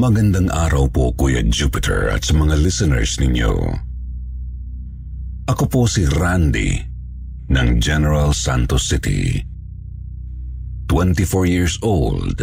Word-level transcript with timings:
Magandang 0.00 0.48
araw 0.48 0.88
po 0.88 1.12
Kuya 1.12 1.44
Jupiter 1.44 2.08
at 2.08 2.24
sa 2.24 2.32
mga 2.32 2.56
listeners 2.56 3.20
ninyo. 3.20 3.52
Ako 5.44 5.68
po 5.68 5.84
si 5.84 6.08
Randy 6.08 6.72
ng 7.52 7.76
General 7.76 8.32
Santos 8.32 8.88
City. 8.88 9.44
24 10.88 11.44
years 11.44 11.76
old, 11.84 12.40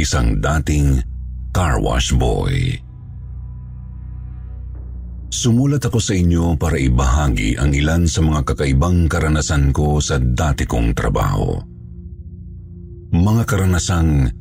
isang 0.00 0.40
dating 0.40 1.04
car 1.52 1.76
wash 1.76 2.08
boy. 2.16 2.56
Sumulat 5.28 5.84
ako 5.84 6.00
sa 6.00 6.16
inyo 6.16 6.56
para 6.56 6.80
ibahagi 6.80 7.60
ang 7.60 7.76
ilan 7.76 8.08
sa 8.08 8.24
mga 8.24 8.48
kakaibang 8.48 9.12
karanasan 9.12 9.76
ko 9.76 10.00
sa 10.00 10.16
dati 10.16 10.64
kong 10.64 10.96
trabaho. 10.96 11.52
Mga 13.12 13.44
karanasang 13.44 14.37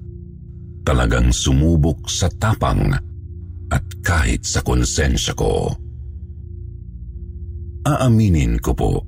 talagang 0.87 1.35
sumubok 1.35 2.07
sa 2.07 2.31
tapang 2.31 2.95
at 3.67 3.83
kahit 3.99 4.47
sa 4.47 4.63
konsensya 4.63 5.35
ko. 5.35 5.67
Aaminin 7.83 8.55
ko 8.63 8.71
po, 8.71 9.03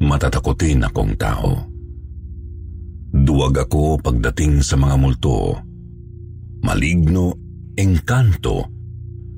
matatakotin 0.00 0.88
akong 0.88 1.12
tao. 1.20 1.60
Duwag 3.12 3.68
ako 3.68 4.00
pagdating 4.00 4.64
sa 4.64 4.80
mga 4.80 4.96
multo, 4.96 5.60
maligno, 6.64 7.36
engkanto, 7.76 8.64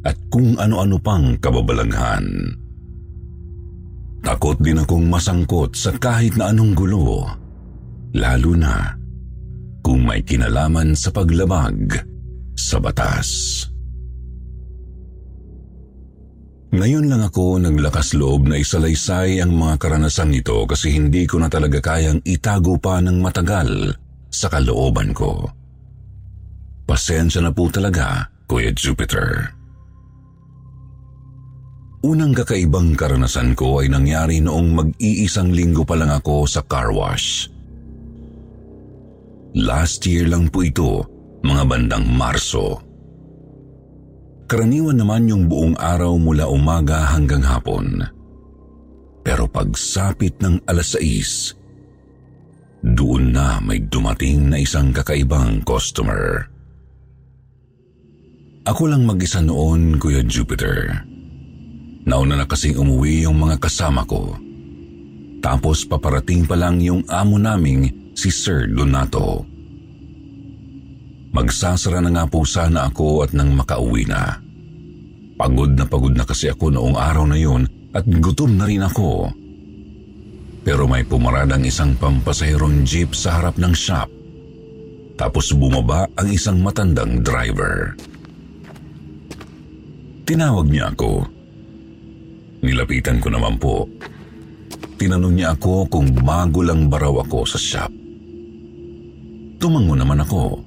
at 0.07 0.15
kung 0.31 0.55
ano-ano 0.55 1.03
pang 1.03 1.35
kababalaghan. 1.43 2.27
Takot 4.23 4.59
din 4.63 4.83
akong 4.83 5.07
masangkot 5.11 5.75
sa 5.75 5.95
kahit 5.99 6.39
na 6.39 6.55
anong 6.55 6.75
gulo, 6.75 7.27
lalo 8.15 8.53
na 8.55 8.98
kung 9.81 10.05
may 10.05 10.23
kinalaman 10.23 10.93
sa 10.93 11.13
paglabag 11.13 11.97
sa 12.59 12.77
batas. 12.83 13.29
Ngayon 16.69 17.09
lang 17.09 17.25
ako 17.25 17.65
naglakas 17.65 18.13
loob 18.13 18.45
na 18.45 18.61
isalaysay 18.61 19.41
ang 19.41 19.57
mga 19.57 19.81
karanasang 19.81 20.37
ito 20.37 20.69
kasi 20.69 20.93
hindi 20.93 21.25
ko 21.25 21.41
na 21.41 21.49
talaga 21.49 21.81
kayang 21.81 22.21
itago 22.29 22.77
pa 22.77 23.01
ng 23.01 23.25
matagal 23.25 23.97
sa 24.29 24.53
kalooban 24.53 25.17
ko. 25.17 25.49
Pasensya 26.85 27.41
na 27.41 27.53
po 27.53 27.73
talaga, 27.73 28.29
Kuya 28.45 28.73
Jupiter. 28.77 29.57
Unang 32.05 32.37
kakaibang 32.37 32.95
karanasan 32.95 33.59
ko 33.59 33.83
ay 33.83 33.91
nangyari 33.91 34.39
noong 34.39 34.69
mag-iisang 34.71 35.51
linggo 35.51 35.83
pa 35.83 35.99
lang 35.99 36.15
ako 36.15 36.47
sa 36.47 36.63
car 36.63 36.95
wash. 36.95 37.51
Last 39.57 40.05
year 40.05 40.29
lang 40.29 40.53
po 40.53 40.61
ito, 40.61 41.01
mga 41.41 41.65
bandang 41.65 42.05
Marso. 42.05 42.85
Karaniwan 44.45 45.01
naman 45.01 45.29
yung 45.29 45.49
buong 45.49 45.77
araw 45.77 46.21
mula 46.21 46.49
umaga 46.49 47.09
hanggang 47.17 47.41
hapon. 47.41 48.05
Pero 49.25 49.49
pagsapit 49.49 50.41
ng 50.41 50.65
alas 50.69 50.97
6, 50.97 51.57
doon 52.85 53.33
na 53.33 53.61
may 53.65 53.81
dumating 53.81 54.53
na 54.53 54.61
isang 54.61 54.93
kakaibang 54.93 55.65
customer. 55.65 56.49
Ako 58.69 58.85
lang 58.85 59.09
mag-isa 59.09 59.41
noon, 59.41 59.97
Kuya 59.97 60.21
Jupiter. 60.29 60.93
Nauna 62.05 62.37
na 62.37 62.45
kasing 62.45 62.77
umuwi 62.77 63.25
yung 63.25 63.41
mga 63.41 63.61
kasama 63.65 64.05
ko. 64.05 64.37
Tapos 65.41 65.89
paparating 65.89 66.45
pa 66.45 66.57
lang 66.57 66.81
yung 66.81 67.01
amo 67.09 67.41
naming 67.41 68.08
si 68.19 68.35
Sir 68.35 68.67
Donato. 68.67 69.47
Magsasara 71.31 72.03
na 72.03 72.11
nga 72.11 72.25
po 72.27 72.43
sana 72.43 72.91
ako 72.91 73.23
at 73.23 73.31
nang 73.31 73.55
makauwi 73.55 74.11
na. 74.11 74.43
Pagod 75.39 75.79
na 75.79 75.87
pagod 75.87 76.11
na 76.11 76.27
kasi 76.27 76.51
ako 76.51 76.75
noong 76.75 76.99
araw 76.99 77.31
na 77.31 77.39
yun 77.39 77.63
at 77.95 78.03
gutom 78.03 78.59
na 78.59 78.67
rin 78.67 78.83
ako. 78.83 79.31
Pero 80.67 80.91
may 80.91 81.07
pumaradang 81.07 81.63
isang 81.63 81.95
pampasahirong 81.95 82.83
jeep 82.83 83.15
sa 83.15 83.39
harap 83.39 83.55
ng 83.55 83.71
shop. 83.71 84.11
Tapos 85.15 85.55
bumaba 85.55 86.11
ang 86.19 86.27
isang 86.27 86.59
matandang 86.59 87.23
driver. 87.23 87.95
Tinawag 90.27 90.67
niya 90.67 90.91
ako. 90.91 91.23
Nilapitan 92.67 93.23
ko 93.23 93.31
naman 93.31 93.63
po. 93.63 93.87
Tinanong 94.99 95.39
niya 95.39 95.55
ako 95.55 95.87
kung 95.87 96.11
bago 96.19 96.67
lang 96.67 96.91
baraw 96.91 97.23
ako 97.23 97.47
sa 97.47 97.63
shop. 97.63 97.98
Tumango 99.59 99.99
naman 99.99 100.23
ako. 100.23 100.63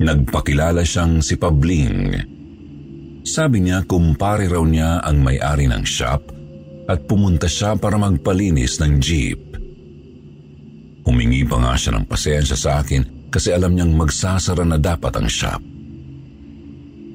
Nagpakilala 0.00 0.82
siyang 0.82 1.20
si 1.20 1.36
Pabling. 1.36 2.16
Sabi 3.24 3.64
niya 3.64 3.84
kumpare 3.84 4.48
raw 4.48 4.64
niya 4.64 5.04
ang 5.04 5.20
may-ari 5.20 5.68
ng 5.68 5.84
shop 5.84 6.32
at 6.88 7.04
pumunta 7.08 7.48
siya 7.48 7.76
para 7.76 8.00
magpalinis 8.00 8.80
ng 8.80 8.92
jeep. 9.00 9.40
Humingi 11.04 11.44
pa 11.44 11.60
nga 11.60 11.72
siya 11.76 12.00
ng 12.00 12.08
pasensya 12.08 12.56
sa 12.56 12.80
akin 12.80 13.28
kasi 13.28 13.52
alam 13.52 13.76
niyang 13.76 13.92
magsasara 13.92 14.64
na 14.64 14.80
dapat 14.80 15.12
ang 15.20 15.28
shop. 15.28 15.60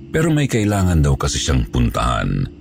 Pero 0.10 0.34
may 0.34 0.50
kailangan 0.50 1.02
daw 1.06 1.14
kasi 1.18 1.38
siyang 1.38 1.66
puntahan 1.70 2.60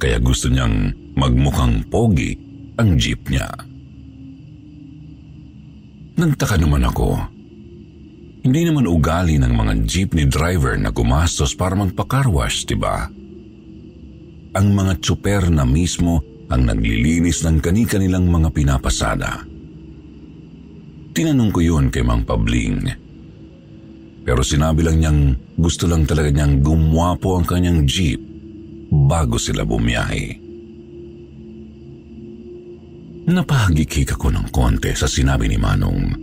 kaya 0.00 0.16
gusto 0.16 0.48
niyang 0.48 0.92
magmukhang 1.12 1.84
pogi 1.92 2.32
ang 2.80 2.96
jeep 2.96 3.20
niya. 3.28 3.48
Nagtaka 6.18 6.56
naman 6.58 6.82
ako 6.86 7.38
hindi 8.40 8.64
naman 8.64 8.88
ugali 8.88 9.36
ng 9.36 9.52
mga 9.52 9.72
jeepney 9.84 10.24
driver 10.24 10.72
na 10.80 10.88
gumastos 10.88 11.52
para 11.52 11.76
magpakarwash, 11.76 12.64
di 12.64 12.72
ba? 12.72 13.04
Ang 14.56 14.66
mga 14.72 14.96
tsuper 14.96 15.52
na 15.52 15.68
mismo 15.68 16.24
ang 16.48 16.64
naglilinis 16.64 17.44
ng 17.44 17.60
kani-kanilang 17.60 18.24
mga 18.32 18.48
pinapasada. 18.48 19.44
Tinanong 21.12 21.52
ko 21.52 21.60
yun 21.60 21.92
kay 21.92 22.00
Mang 22.00 22.24
Pabling. 22.24 22.80
Pero 24.24 24.40
sinabi 24.40 24.88
lang 24.88 24.96
niyang 25.04 25.20
gusto 25.60 25.84
lang 25.84 26.08
talaga 26.08 26.32
niyang 26.32 26.64
gumwapo 26.64 27.36
ang 27.36 27.44
kanyang 27.44 27.84
jeep 27.84 28.24
bago 28.88 29.36
sila 29.36 29.68
bumiyahe. 29.68 30.49
Napahagikik 33.28 34.16
ako 34.16 34.32
ng 34.32 34.46
konti 34.48 34.96
sa 34.96 35.04
sinabi 35.04 35.52
ni 35.52 35.60
Manong. 35.60 36.16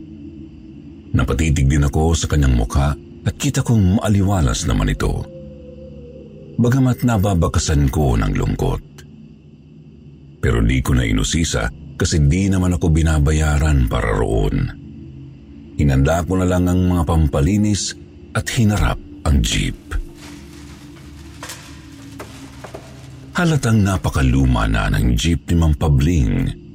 Napatitig 1.13 1.69
din 1.69 1.85
ako 1.85 2.17
sa 2.17 2.25
kanyang 2.25 2.57
mukha 2.57 2.97
at 2.97 3.35
kita 3.37 3.61
kong 3.61 4.01
maaliwalas 4.01 4.65
naman 4.65 4.89
ito. 4.89 5.21
Bagamat 6.57 7.05
nababakasan 7.05 7.93
ko 7.93 8.17
ng 8.17 8.33
lungkot. 8.33 8.83
Pero 10.41 10.57
di 10.65 10.81
ko 10.81 10.97
na 10.97 11.05
inusisa 11.05 11.69
kasi 11.97 12.17
di 12.25 12.49
naman 12.49 12.77
ako 12.77 12.89
binabayaran 12.89 13.85
para 13.85 14.17
roon. 14.17 14.57
Hinanda 15.77 16.25
ko 16.25 16.41
na 16.41 16.49
lang 16.49 16.65
ang 16.65 16.81
mga 16.81 17.03
pampalinis 17.05 17.93
at 18.33 18.49
hinarap 18.57 18.97
ang 19.21 19.37
jeep. 19.45 19.77
Halatang 23.37 23.85
napakaluma 23.85 24.65
na 24.65 24.89
ng 24.89 25.13
jeep 25.13 25.45
ni 25.45 25.55
Mang 25.61 25.77
Pabling. 25.77 26.66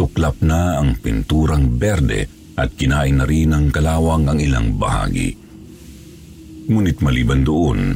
Tuklap 0.00 0.40
na 0.40 0.80
ang 0.80 0.96
pinturang 0.96 1.76
berde 1.76 2.24
at 2.56 2.72
kinain 2.72 3.20
na 3.20 3.28
rin 3.28 3.52
ng 3.52 3.68
kalawang 3.68 4.24
ang 4.32 4.40
ilang 4.40 4.80
bahagi. 4.80 5.36
Ngunit 6.72 7.04
maliban 7.04 7.44
doon, 7.44 7.92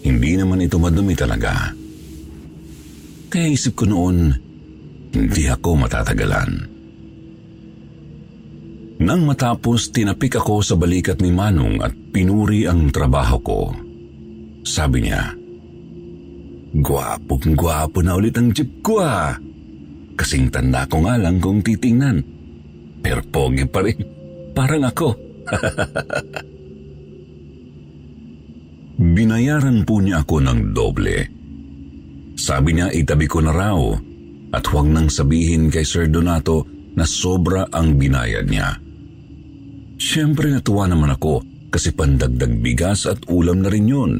hindi 0.00 0.32
naman 0.40 0.64
ito 0.64 0.80
madumi 0.80 1.12
talaga. 1.12 1.68
Kaya 3.28 3.52
isip 3.52 3.76
ko 3.76 3.84
noon, 3.84 4.32
hindi 5.12 5.44
ako 5.52 5.84
matatagalan. 5.84 6.50
Nang 8.96 9.22
matapos, 9.28 9.92
tinapik 9.92 10.40
ako 10.40 10.64
sa 10.64 10.80
balikat 10.80 11.20
ni 11.20 11.28
Manong 11.28 11.76
at 11.84 11.92
pinuri 11.92 12.64
ang 12.64 12.88
trabaho 12.88 13.36
ko. 13.44 13.60
Sabi 14.64 15.04
niya, 15.04 15.28
Gwapong 16.72 17.52
gwapo 17.52 18.00
na 18.00 18.16
ulit 18.16 18.32
ang 18.40 18.48
jeep 18.56 18.80
ko 18.80 19.04
ah. 19.04 19.36
Kasing 20.16 20.48
tanda 20.48 20.88
ko 20.88 21.04
nga 21.04 21.20
lang 21.20 21.36
kung 21.36 21.60
titingnan. 21.60 22.24
Pero 23.04 23.20
pogi 23.28 23.68
pa 23.68 23.84
rin. 23.84 24.00
Parang 24.56 24.88
ako. 24.88 25.08
Binayaran 28.96 29.84
po 29.84 30.00
niya 30.00 30.24
ako 30.24 30.36
ng 30.40 30.72
doble. 30.72 31.18
Sabi 32.40 32.72
niya 32.72 32.88
itabi 32.96 33.28
ko 33.28 33.44
na 33.44 33.52
raw 33.52 33.76
at 34.56 34.64
huwag 34.72 34.88
nang 34.88 35.12
sabihin 35.12 35.68
kay 35.68 35.84
Sir 35.84 36.08
Donato 36.08 36.64
na 36.96 37.04
sobra 37.04 37.68
ang 37.68 38.00
binayad 38.00 38.48
niya. 38.48 38.80
Siyempre 40.00 40.48
natuwa 40.48 40.88
naman 40.88 41.12
ako 41.12 41.44
kasi 41.68 41.92
pandagdag 41.92 42.56
bigas 42.64 43.04
at 43.04 43.20
ulam 43.28 43.60
na 43.60 43.68
rin 43.68 43.84
yun. 43.84 44.12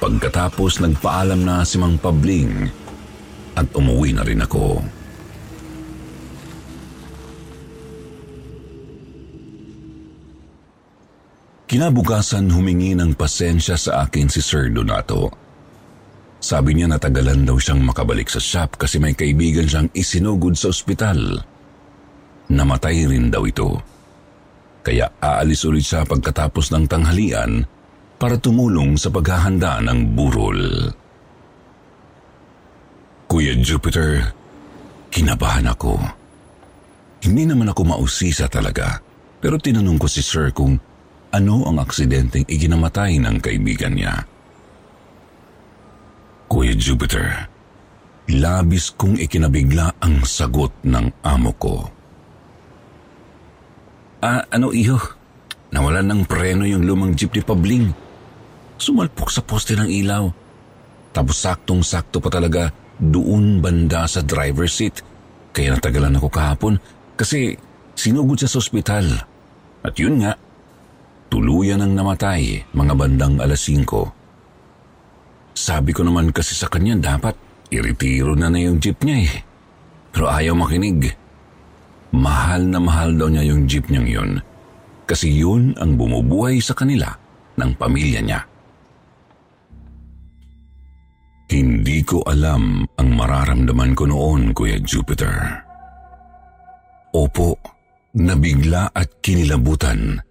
Pagkatapos 0.00 0.80
nagpaalam 0.80 1.44
na 1.44 1.60
si 1.68 1.76
Mang 1.76 2.00
Pabling 2.00 2.79
at 3.60 3.68
umuwi 3.76 4.16
na 4.16 4.24
rin 4.24 4.40
ako. 4.40 4.80
Kinabukasan 11.70 12.50
humingi 12.50 12.98
ng 12.98 13.14
pasensya 13.14 13.78
sa 13.78 14.02
akin 14.02 14.26
si 14.26 14.42
Sir 14.42 14.74
Donato. 14.74 15.30
Sabi 16.42 16.74
niya 16.74 16.90
natagalan 16.90 17.46
daw 17.46 17.62
siyang 17.62 17.86
makabalik 17.86 18.26
sa 18.26 18.42
shop 18.42 18.74
kasi 18.74 18.98
may 18.98 19.14
kaibigan 19.14 19.70
siyang 19.70 19.86
isinugod 19.94 20.58
sa 20.58 20.74
ospital. 20.74 21.38
Namatay 22.50 23.06
rin 23.06 23.30
daw 23.30 23.46
ito. 23.46 23.78
Kaya 24.82 25.14
aalis 25.22 25.62
ulit 25.62 25.86
siya 25.86 26.02
pagkatapos 26.02 26.74
ng 26.74 26.90
tanghalian 26.90 27.62
para 28.18 28.34
tumulong 28.34 28.98
sa 28.98 29.12
paghahanda 29.14 29.78
ng 29.84 30.18
burol. 30.18 30.90
Kuya 33.30 33.54
Jupiter, 33.54 34.26
kinabahan 35.14 35.70
ako. 35.70 35.94
Hindi 37.22 37.46
naman 37.46 37.70
ako 37.70 37.94
mausisa 37.94 38.50
talaga, 38.50 38.98
pero 39.38 39.54
tinanong 39.54 40.02
ko 40.02 40.10
si 40.10 40.18
Sir 40.18 40.50
kung 40.50 40.74
ano 41.30 41.62
ang 41.62 41.78
aksidenteng 41.78 42.42
iginamatay 42.50 43.22
ng 43.22 43.38
kaibigan 43.38 43.94
niya. 43.94 44.26
Kuya 46.50 46.74
Jupiter, 46.74 47.46
labis 48.34 48.90
kong 48.98 49.22
ikinabigla 49.22 50.02
ang 50.02 50.26
sagot 50.26 50.74
ng 50.82 51.22
amo 51.22 51.54
ko. 51.54 51.86
Ah, 54.26 54.42
ano 54.50 54.74
iho? 54.74 54.98
Nawalan 55.70 56.10
ng 56.10 56.22
preno 56.26 56.66
yung 56.66 56.82
lumang 56.82 57.14
jeep 57.14 57.30
ni 57.38 57.46
Pabling. 57.46 57.94
Sumalpok 58.74 59.30
sa 59.30 59.46
poste 59.46 59.78
ng 59.78 59.86
ilaw. 59.86 60.26
Tapos 61.14 61.38
saktong-sakto 61.38 62.18
pa 62.18 62.26
talaga 62.26 62.79
doon 63.00 63.64
banda 63.64 64.04
sa 64.04 64.20
driver's 64.20 64.76
seat. 64.76 65.00
Kaya 65.50 65.74
natagalan 65.74 66.20
ako 66.20 66.28
kahapon 66.30 66.78
kasi 67.16 67.56
sinugod 67.96 68.38
siya 68.38 68.52
sa 68.52 68.60
ospital. 68.60 69.06
At 69.80 69.96
yun 69.96 70.20
nga, 70.20 70.36
Tuluyan 71.30 71.78
ang 71.78 71.94
namatay 71.94 72.66
mga 72.74 72.92
bandang 72.98 73.38
alas 73.38 73.62
5. 73.62 73.86
Sabi 75.54 75.94
ko 75.94 76.02
naman 76.02 76.34
kasi 76.34 76.58
sa 76.58 76.66
kanya 76.66 76.98
dapat 76.98 77.38
iritiro 77.70 78.34
na 78.34 78.50
na 78.50 78.58
yung 78.58 78.82
jeep 78.82 78.98
niya 79.06 79.30
eh. 79.30 79.32
Pero 80.10 80.26
ayaw 80.26 80.58
makinig. 80.58 81.14
Mahal 82.10 82.66
na 82.66 82.82
mahal 82.82 83.14
daw 83.14 83.30
niya 83.30 83.46
yung 83.46 83.70
jeep 83.70 83.86
niyang 83.86 84.10
yun. 84.10 84.30
Kasi 85.06 85.30
yun 85.30 85.70
ang 85.78 85.94
bumubuhay 85.94 86.58
sa 86.58 86.74
kanila 86.74 87.14
ng 87.54 87.78
pamilya 87.78 88.26
niya. 88.26 88.42
Hindi 91.50 92.06
ko 92.06 92.22
alam 92.22 92.86
ang 92.94 93.08
mararamdaman 93.18 93.92
ko 93.98 94.06
noon, 94.06 94.54
Kuya 94.54 94.78
Jupiter. 94.78 95.34
Opo, 97.10 97.58
nabigla 98.14 98.94
at 98.94 99.18
kinilabutan 99.18 100.30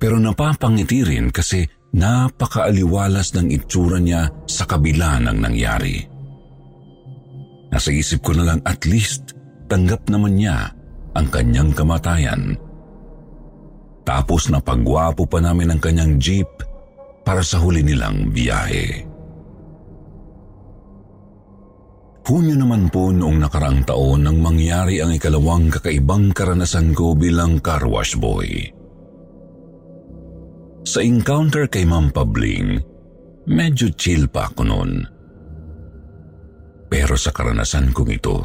pero 0.00 0.16
napapangiti 0.16 1.04
rin 1.04 1.28
kasi 1.28 1.60
napakaaliwalas 1.92 3.36
ng 3.36 3.52
itsura 3.52 4.00
niya 4.00 4.32
sa 4.48 4.64
kabila 4.64 5.20
ng 5.20 5.36
nangyari. 5.36 6.00
Nasa 7.68 7.92
isip 7.92 8.24
ko 8.24 8.32
na 8.32 8.48
lang 8.48 8.60
at 8.64 8.88
least 8.88 9.36
tanggap 9.68 10.08
naman 10.08 10.40
niya 10.40 10.72
ang 11.12 11.28
kanyang 11.28 11.76
kamatayan. 11.76 12.56
Tapos 14.08 14.48
napagwapo 14.48 15.28
pa 15.28 15.38
namin 15.44 15.76
ang 15.76 15.80
kanyang 15.84 16.16
jeep 16.16 16.48
para 17.20 17.44
sa 17.44 17.60
huli 17.60 17.84
nilang 17.84 18.32
biyahe. 18.32 19.09
Hunyo 22.20 22.54
naman 22.54 22.86
po 22.94 23.10
noong 23.10 23.42
nakaraang 23.42 23.82
taon 23.82 24.22
nang 24.22 24.38
mangyari 24.38 25.02
ang 25.02 25.10
ikalawang 25.10 25.66
kakaibang 25.66 26.30
karanasan 26.30 26.94
ko 26.94 27.18
bilang 27.18 27.58
car 27.58 27.82
wash 27.82 28.14
boy. 28.14 28.46
Sa 30.86 31.02
encounter 31.02 31.66
kay 31.66 31.82
Ma'am 31.82 32.14
Pabling, 32.14 32.78
medyo 33.50 33.90
chill 33.98 34.30
pa 34.30 34.46
ako 34.46 34.62
noon. 34.62 34.92
Pero 36.86 37.14
sa 37.18 37.34
karanasan 37.34 37.90
kong 37.90 38.10
ito, 38.14 38.38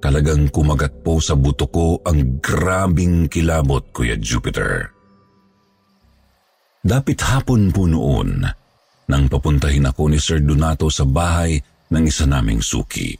talagang 0.00 0.48
kumagat 0.48 1.04
po 1.04 1.20
sa 1.20 1.36
buto 1.36 1.68
ko 1.68 2.00
ang 2.08 2.40
grabing 2.40 3.28
kilabot, 3.28 3.84
Kuya 3.92 4.16
Jupiter. 4.16 4.92
Dapit 6.84 7.20
hapon 7.20 7.68
po 7.68 7.84
noon 7.84 8.48
nang 9.08 9.24
papuntahin 9.28 9.88
ako 9.88 10.12
ni 10.12 10.20
Sir 10.20 10.40
Donato 10.40 10.92
sa 10.92 11.04
bahay 11.04 11.56
ng 11.88 12.04
isa 12.04 12.28
naming 12.28 12.60
suki. 12.60 13.16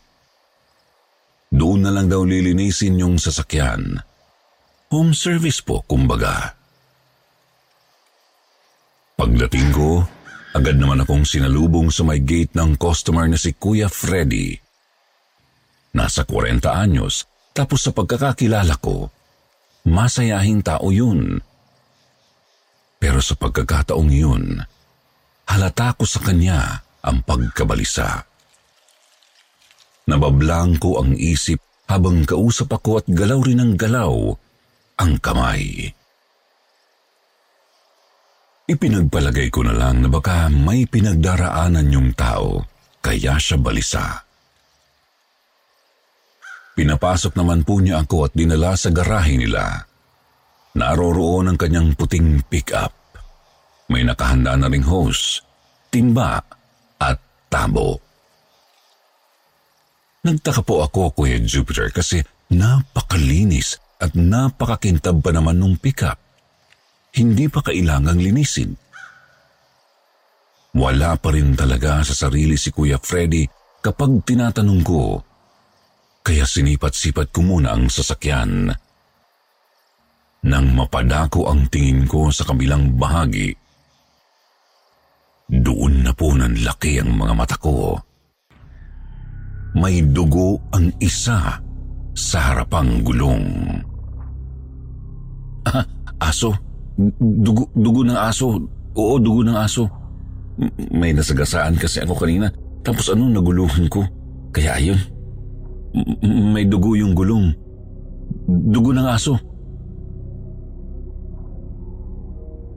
Doon 1.49 1.89
na 1.89 1.91
lang 1.93 2.13
daw 2.13 2.21
lilinisin 2.29 3.01
yung 3.01 3.17
sasakyan. 3.17 3.97
Home 4.93 5.13
service 5.17 5.65
po, 5.65 5.81
kumbaga. 5.85 6.53
Pagdating 9.17 9.69
ko, 9.73 10.05
agad 10.53 10.77
naman 10.77 11.03
akong 11.03 11.25
sinalubong 11.25 11.89
sa 11.89 12.05
may 12.05 12.21
gate 12.21 12.53
ng 12.53 12.77
customer 12.77 13.25
na 13.27 13.41
si 13.41 13.57
Kuya 13.57 13.89
Freddy. 13.89 14.55
Nasa 15.97 16.29
40 16.29 16.69
anyos, 16.69 17.25
tapos 17.57 17.83
sa 17.83 17.97
pagkakakilala 17.97 18.77
ko, 18.79 19.09
masayahing 19.89 20.61
tao 20.61 20.93
yun. 20.93 21.41
Pero 23.01 23.25
sa 23.25 23.35
pagkakataong 23.35 24.13
yun, 24.13 24.61
halata 25.49 25.97
ko 25.97 26.05
sa 26.05 26.21
kanya 26.21 26.85
ang 27.01 27.25
pagkabalisa. 27.25 28.28
Nabablang 30.09 30.81
ko 30.81 31.05
ang 31.05 31.13
isip 31.13 31.61
habang 31.85 32.25
kausap 32.25 32.73
ako 32.73 33.05
at 33.05 33.07
galaw 33.13 33.45
rin 33.45 33.61
ng 33.61 33.73
galaw 33.77 34.33
ang 34.97 35.13
kamay. 35.21 35.93
Ipinagpalagay 38.69 39.49
ko 39.53 39.65
na 39.65 39.77
lang 39.77 40.05
na 40.05 40.09
baka 40.13 40.49
may 40.53 40.85
pinagdaraanan 40.85 41.89
yung 41.89 42.13
tao, 42.13 42.65
kaya 43.01 43.41
siya 43.41 43.57
balisa. 43.57 44.25
Pinapasok 46.77 47.33
naman 47.37 47.65
po 47.65 47.81
niya 47.81 48.05
ako 48.05 48.29
at 48.29 48.33
dinala 48.37 48.77
sa 48.77 48.93
garahe 48.93 49.41
nila. 49.41 49.89
Naroroon 50.77 51.53
ang 51.53 51.59
kanyang 51.61 51.97
puting 51.97 52.45
pick-up. 52.49 52.93
May 53.89 54.05
nakahanda 54.05 54.57
na 54.57 54.69
ring 54.69 54.85
hose, 54.85 55.41
timba 55.89 56.41
at 57.01 57.19
tabo. 57.49 58.08
Nagtaka 60.27 60.67
po 60.67 60.83
ako, 60.83 61.15
Kuya 61.15 61.39
Jupiter, 61.39 61.95
kasi 61.95 62.23
napakalinis 62.51 63.79
at 63.99 64.15
napakakintab 64.15 65.23
pa 65.23 65.31
naman 65.31 65.59
nung 65.59 65.79
pick-up 65.79 66.19
hindi 67.17 67.49
pa 67.49 67.65
kailangang 67.65 68.21
linisin. 68.21 68.77
Wala 70.77 71.17
pa 71.17 71.33
rin 71.33 71.57
talaga 71.57 72.05
sa 72.05 72.29
sarili 72.29 72.55
si 72.61 72.71
Kuya 72.71 73.01
Freddy 73.01 73.49
kapag 73.81 74.23
tinatanong 74.23 74.83
ko, 74.85 75.19
kaya 76.23 76.45
sinipat-sipat 76.45 77.33
ko 77.33 77.41
muna 77.41 77.73
ang 77.73 77.89
sasakyan. 77.89 78.69
Nang 80.45 80.67
mapadako 80.77 81.51
ang 81.51 81.67
tingin 81.67 82.07
ko 82.07 82.31
sa 82.31 82.47
kabilang 82.47 82.95
bahagi, 82.95 83.51
doon 85.49 86.05
na 86.05 86.13
po 86.13 86.37
ng 86.37 86.63
laki 86.63 87.01
ang 87.01 87.17
mga 87.17 87.35
mata 87.35 87.57
ko. 87.57 87.97
May 89.77 90.01
dugo 90.01 90.63
ang 90.73 90.89
isa 91.03 91.61
sa 92.17 92.39
harapang 92.51 93.05
gulong. 93.05 93.45
Ah, 95.69 95.85
aso? 96.25 96.57
Dugo, 97.21 97.69
dugo 97.77 98.01
ng 98.03 98.17
aso. 98.17 98.57
Oo, 98.97 99.21
dugo 99.21 99.45
ng 99.45 99.59
aso. 99.59 99.87
May 100.91 101.15
nasagasaan 101.15 101.77
kasi 101.79 102.03
ako 102.03 102.17
kanina. 102.17 102.51
Tapos 102.83 103.13
ano, 103.13 103.29
naguluhan 103.29 103.87
ko. 103.87 104.03
Kaya 104.51 104.81
ayun. 104.81 104.99
May 106.25 106.67
dugo 106.67 106.97
yung 106.97 107.15
gulong. 107.15 107.53
Dugo 108.49 108.91
ng 108.97 109.07
aso. 109.07 109.37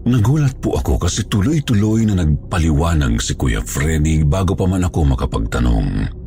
Nagulat 0.01 0.57
po 0.57 0.75
ako 0.81 0.97
kasi 0.97 1.25
tuloy-tuloy 1.29 2.09
na 2.09 2.25
nagpaliwanag 2.25 3.21
si 3.21 3.37
Kuya 3.37 3.61
Freddy 3.61 4.25
bago 4.25 4.57
pa 4.57 4.65
man 4.65 4.81
ako 4.81 5.13
makapagtanong. 5.13 6.20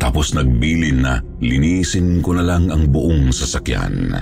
Tapos 0.00 0.32
nagbilin 0.32 1.04
na 1.04 1.20
linisin 1.44 2.24
ko 2.24 2.32
na 2.32 2.40
lang 2.40 2.72
ang 2.72 2.88
buong 2.88 3.28
sasakyan. 3.28 4.16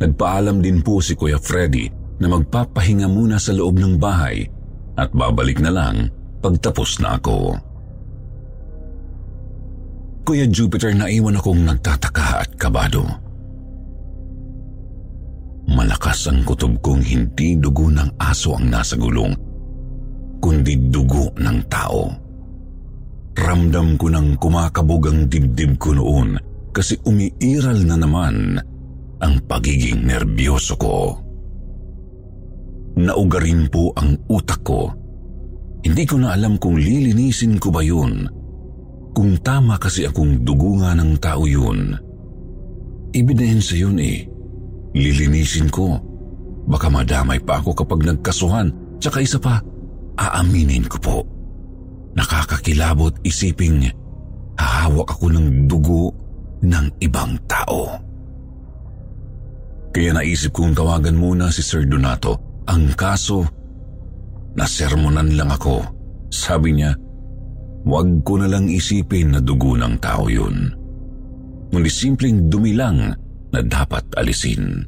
Nagpaalam 0.00 0.64
din 0.64 0.80
po 0.80 1.04
si 1.04 1.12
Kuya 1.12 1.36
Freddy 1.36 1.86
na 2.18 2.32
magpapahinga 2.32 3.04
muna 3.04 3.36
sa 3.36 3.52
loob 3.52 3.76
ng 3.78 4.00
bahay 4.00 4.48
at 4.96 5.12
babalik 5.12 5.60
na 5.60 5.70
lang 5.70 6.08
pagtapos 6.40 7.04
na 7.04 7.20
ako. 7.20 7.52
Kuya 10.24 10.48
Jupiter, 10.48 10.96
naiwan 10.96 11.36
akong 11.36 11.60
nagtataka 11.68 12.48
at 12.48 12.50
kabado. 12.56 13.04
Malakas 15.68 16.32
ang 16.32 16.40
kutob 16.48 16.80
kong 16.80 17.04
hindi 17.04 17.60
dugo 17.60 17.92
ng 17.92 18.16
aso 18.16 18.56
ang 18.56 18.72
nasa 18.72 18.96
gulong, 18.96 19.36
kundi 20.40 20.80
dugo 20.88 21.28
ng 21.36 21.58
tao. 21.68 22.23
Ramdam 23.34 23.98
ko 23.98 24.06
nang 24.14 24.38
kumakabog 24.38 25.10
ang 25.10 25.26
dibdib 25.26 25.74
ko 25.82 25.90
noon 25.90 26.38
kasi 26.70 26.94
umiiral 27.02 27.82
na 27.82 27.98
naman 27.98 28.58
ang 29.18 29.34
pagiging 29.50 30.06
nerbyoso 30.06 30.78
ko. 30.78 31.18
Naugarin 32.94 33.66
po 33.66 33.90
ang 33.98 34.14
utak 34.30 34.62
ko. 34.62 34.86
Hindi 35.82 36.06
ko 36.06 36.22
na 36.22 36.38
alam 36.38 36.62
kung 36.62 36.78
lilinisin 36.78 37.58
ko 37.58 37.74
ba 37.74 37.82
yun. 37.82 38.30
Kung 39.10 39.34
tama 39.42 39.82
kasi 39.82 40.06
akong 40.06 40.46
dugunga 40.46 40.94
ng 40.94 41.18
tao 41.18 41.42
yun. 41.42 41.90
Ebidensya 43.10 43.82
yun 43.82 43.98
eh. 43.98 44.22
Lilinisin 44.94 45.70
ko. 45.74 45.98
Baka 46.70 46.86
madamay 46.86 47.42
pa 47.42 47.58
ako 47.58 47.82
kapag 47.82 48.06
nagkasuhan. 48.06 48.70
Tsaka 49.02 49.18
isa 49.20 49.42
pa, 49.42 49.58
aaminin 50.22 50.86
ko 50.86 50.98
po 51.02 51.33
Nakakakilabot 52.14 53.18
isiping 53.26 53.90
hahawak 54.54 55.10
ako 55.18 55.34
ng 55.34 55.66
dugo 55.66 56.14
ng 56.62 56.86
ibang 57.02 57.34
tao. 57.50 57.90
Kaya 59.94 60.10
naisip 60.14 60.54
kong 60.54 60.74
tawagan 60.74 61.14
muna 61.14 61.50
si 61.54 61.62
Sir 61.62 61.86
Donato. 61.86 62.62
Ang 62.66 62.96
kaso, 62.98 63.46
nasermonan 64.58 65.38
lang 65.38 65.50
ako. 65.54 65.84
Sabi 66.30 66.74
niya, 66.74 66.94
huwag 67.86 68.24
ko 68.26 68.40
na 68.40 68.50
lang 68.50 68.66
isipin 68.66 69.36
na 69.36 69.40
dugo 69.42 69.78
ng 69.78 69.94
tao 70.02 70.26
yun. 70.26 70.72
Ngunit 71.70 71.94
simpleng 71.94 72.50
dumi 72.50 72.74
lang 72.74 73.14
na 73.54 73.60
dapat 73.62 74.02
alisin. 74.18 74.82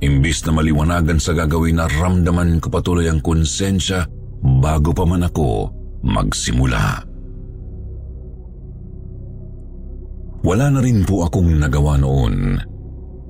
Imbis 0.00 0.46
na 0.46 0.52
maliwanagan 0.54 1.18
sa 1.18 1.34
gagawin 1.34 1.76
na 1.76 1.90
ramdaman 1.90 2.62
ko 2.62 2.72
patuloy 2.72 3.10
ang 3.10 3.20
konsensya 3.20 4.06
bago 4.40 4.96
pa 4.96 5.04
man 5.04 5.28
ako 5.28 5.68
magsimula. 6.00 7.04
Wala 10.40 10.66
na 10.72 10.80
rin 10.80 11.04
po 11.04 11.28
akong 11.28 11.60
nagawa 11.60 12.00
noon. 12.00 12.56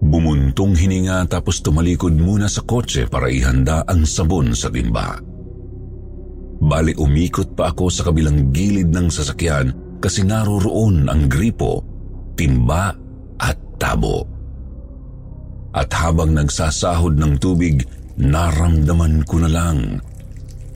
Bumuntong 0.01 0.79
hininga 0.79 1.27
tapos 1.27 1.59
tumalikod 1.61 2.15
muna 2.15 2.47
sa 2.47 2.63
kotse 2.63 3.11
para 3.11 3.29
ihanda 3.29 3.83
ang 3.85 4.07
sabon 4.07 4.55
sa 4.55 4.71
timba. 4.71 5.19
Bali 6.61 6.95
umikot 6.95 7.59
pa 7.59 7.75
ako 7.75 7.91
sa 7.91 8.07
kabilang 8.07 8.55
gilid 8.55 8.95
ng 8.95 9.11
sasakyan 9.11 9.99
kasi 9.99 10.23
naroroon 10.23 11.11
ang 11.11 11.27
gripo, 11.27 11.83
timba 12.39 12.95
at 13.43 13.59
tabo. 13.77 14.25
At 15.75 15.91
habang 15.93 16.39
nagsasahod 16.39 17.19
ng 17.19 17.35
tubig, 17.43 17.83
naramdaman 18.17 19.27
ko 19.27 19.43
na 19.43 19.51
lang 19.51 19.99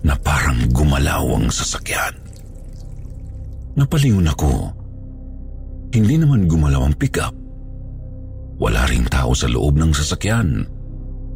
na 0.04 0.14
parang 0.20 0.68
gumalaw 0.68 1.40
ang 1.40 1.48
sasakyan. 1.48 2.12
Napalingon 3.74 4.28
ako. 4.30 4.52
Hindi 5.90 6.20
naman 6.20 6.46
gumalaw 6.46 6.86
ang 6.86 6.94
pickup. 6.94 7.32
Wala 8.60 8.86
ring 8.86 9.08
tao 9.10 9.34
sa 9.34 9.50
loob 9.50 9.80
ng 9.80 9.90
sasakyan. 9.90 10.62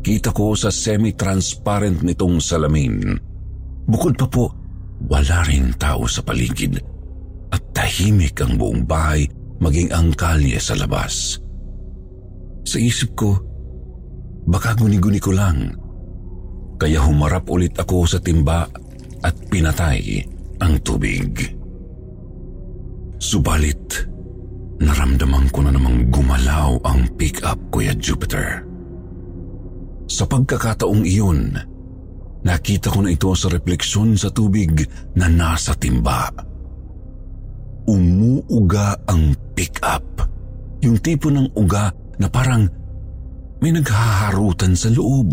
Kita 0.05 0.31
ko 0.31 0.55
sa 0.55 0.71
semi-transparent 0.71 2.07
nitong 2.07 2.39
salamin. 2.39 3.19
Bukod 3.89 4.15
pa 4.15 4.29
po, 4.31 4.53
wala 5.09 5.43
ring 5.49 5.75
tao 5.75 6.07
sa 6.07 6.23
paligid 6.23 6.79
at 7.49 7.63
tahimik 7.73 8.39
ang 8.45 8.61
buong 8.61 8.85
bahay 8.85 9.25
maging 9.59 9.91
ang 9.91 10.15
kalye 10.15 10.61
sa 10.61 10.79
labas. 10.79 11.41
Sa 12.69 12.77
isip 12.79 13.17
ko, 13.17 13.35
baka 14.47 14.77
guni-guni 14.77 15.19
ko 15.19 15.35
lang 15.35 15.88
kaya 16.79 17.03
humarap 17.03 17.51
ulit 17.51 17.75
ako 17.75 18.07
sa 18.07 18.23
timba 18.23 18.71
at 19.27 19.35
pinatay 19.51 20.23
ang 20.63 20.79
tubig. 20.87 21.35
Subalit, 23.19 24.07
naramdaman 24.79 25.51
ko 25.51 25.67
na 25.67 25.75
namang 25.75 26.07
gumalaw 26.07 26.79
ang 26.87 27.11
pick-up 27.19 27.59
Kuya 27.75 27.99
Jupiter. 27.99 28.63
Sa 30.07 30.25
pagkakataong 30.25 31.03
iyon, 31.03 31.51
nakita 32.47 32.95
ko 32.95 33.03
na 33.03 33.11
ito 33.11 33.35
sa 33.35 33.51
refleksyon 33.51 34.15
sa 34.15 34.31
tubig 34.31 34.87
na 35.19 35.27
nasa 35.27 35.75
timba. 35.75 36.31
Umuuga 37.91 39.03
ang 39.11 39.35
pick-up. 39.59 40.07
Yung 40.87 41.03
tipo 41.03 41.27
ng 41.27 41.59
uga 41.59 41.91
na 42.23 42.31
parang 42.31 42.63
may 43.59 43.75
naghaharutan 43.75 44.79
sa 44.79 44.95
loob. 44.95 45.27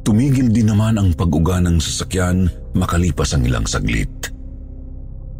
Tumigil 0.00 0.48
din 0.48 0.72
naman 0.72 0.96
ang 0.96 1.12
pag-uga 1.12 1.60
ng 1.60 1.76
sasakyan 1.76 2.48
makalipas 2.72 3.36
ang 3.36 3.44
ilang 3.44 3.68
saglit. 3.68 4.32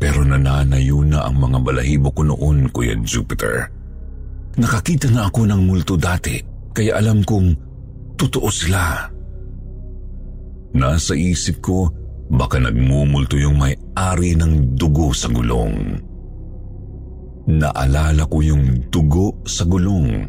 Pero 0.00 0.24
nananayo 0.24 1.04
na 1.04 1.28
ang 1.28 1.40
mga 1.40 1.58
balahibo 1.60 2.12
ko 2.12 2.24
noon, 2.24 2.68
Kuya 2.72 2.96
Jupiter. 3.04 3.68
Nakakita 4.56 5.08
na 5.12 5.28
ako 5.28 5.48
ng 5.48 5.60
multo 5.64 5.96
dati, 5.96 6.40
kaya 6.72 6.96
alam 6.96 7.24
kong 7.24 7.56
totoo 8.16 8.48
sila. 8.48 9.08
Nasa 10.76 11.12
isip 11.16 11.60
ko, 11.64 11.88
baka 12.32 12.60
nagmumulto 12.60 13.36
yung 13.36 13.60
may-ari 13.60 14.36
ng 14.36 14.76
dugo 14.76 15.12
sa 15.12 15.28
gulong. 15.28 16.00
Naalala 17.50 18.28
ko 18.28 18.38
yung 18.44 18.88
dugo 18.92 19.40
sa 19.48 19.64
gulong. 19.64 20.28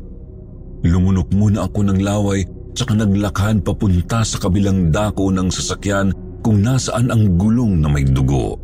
Lumunok 0.82 1.30
muna 1.36 1.70
ako 1.70 1.80
ng 1.86 2.00
laway 2.02 2.42
tsaka 2.72 2.96
naglakad 2.96 3.64
papunta 3.64 4.24
sa 4.24 4.38
kabilang 4.40 4.90
dako 4.90 5.32
ng 5.32 5.48
sasakyan 5.52 6.12
kung 6.42 6.64
nasaan 6.66 7.14
ang 7.14 7.38
gulong 7.38 7.80
na 7.80 7.88
may 7.88 8.04
dugo. 8.04 8.58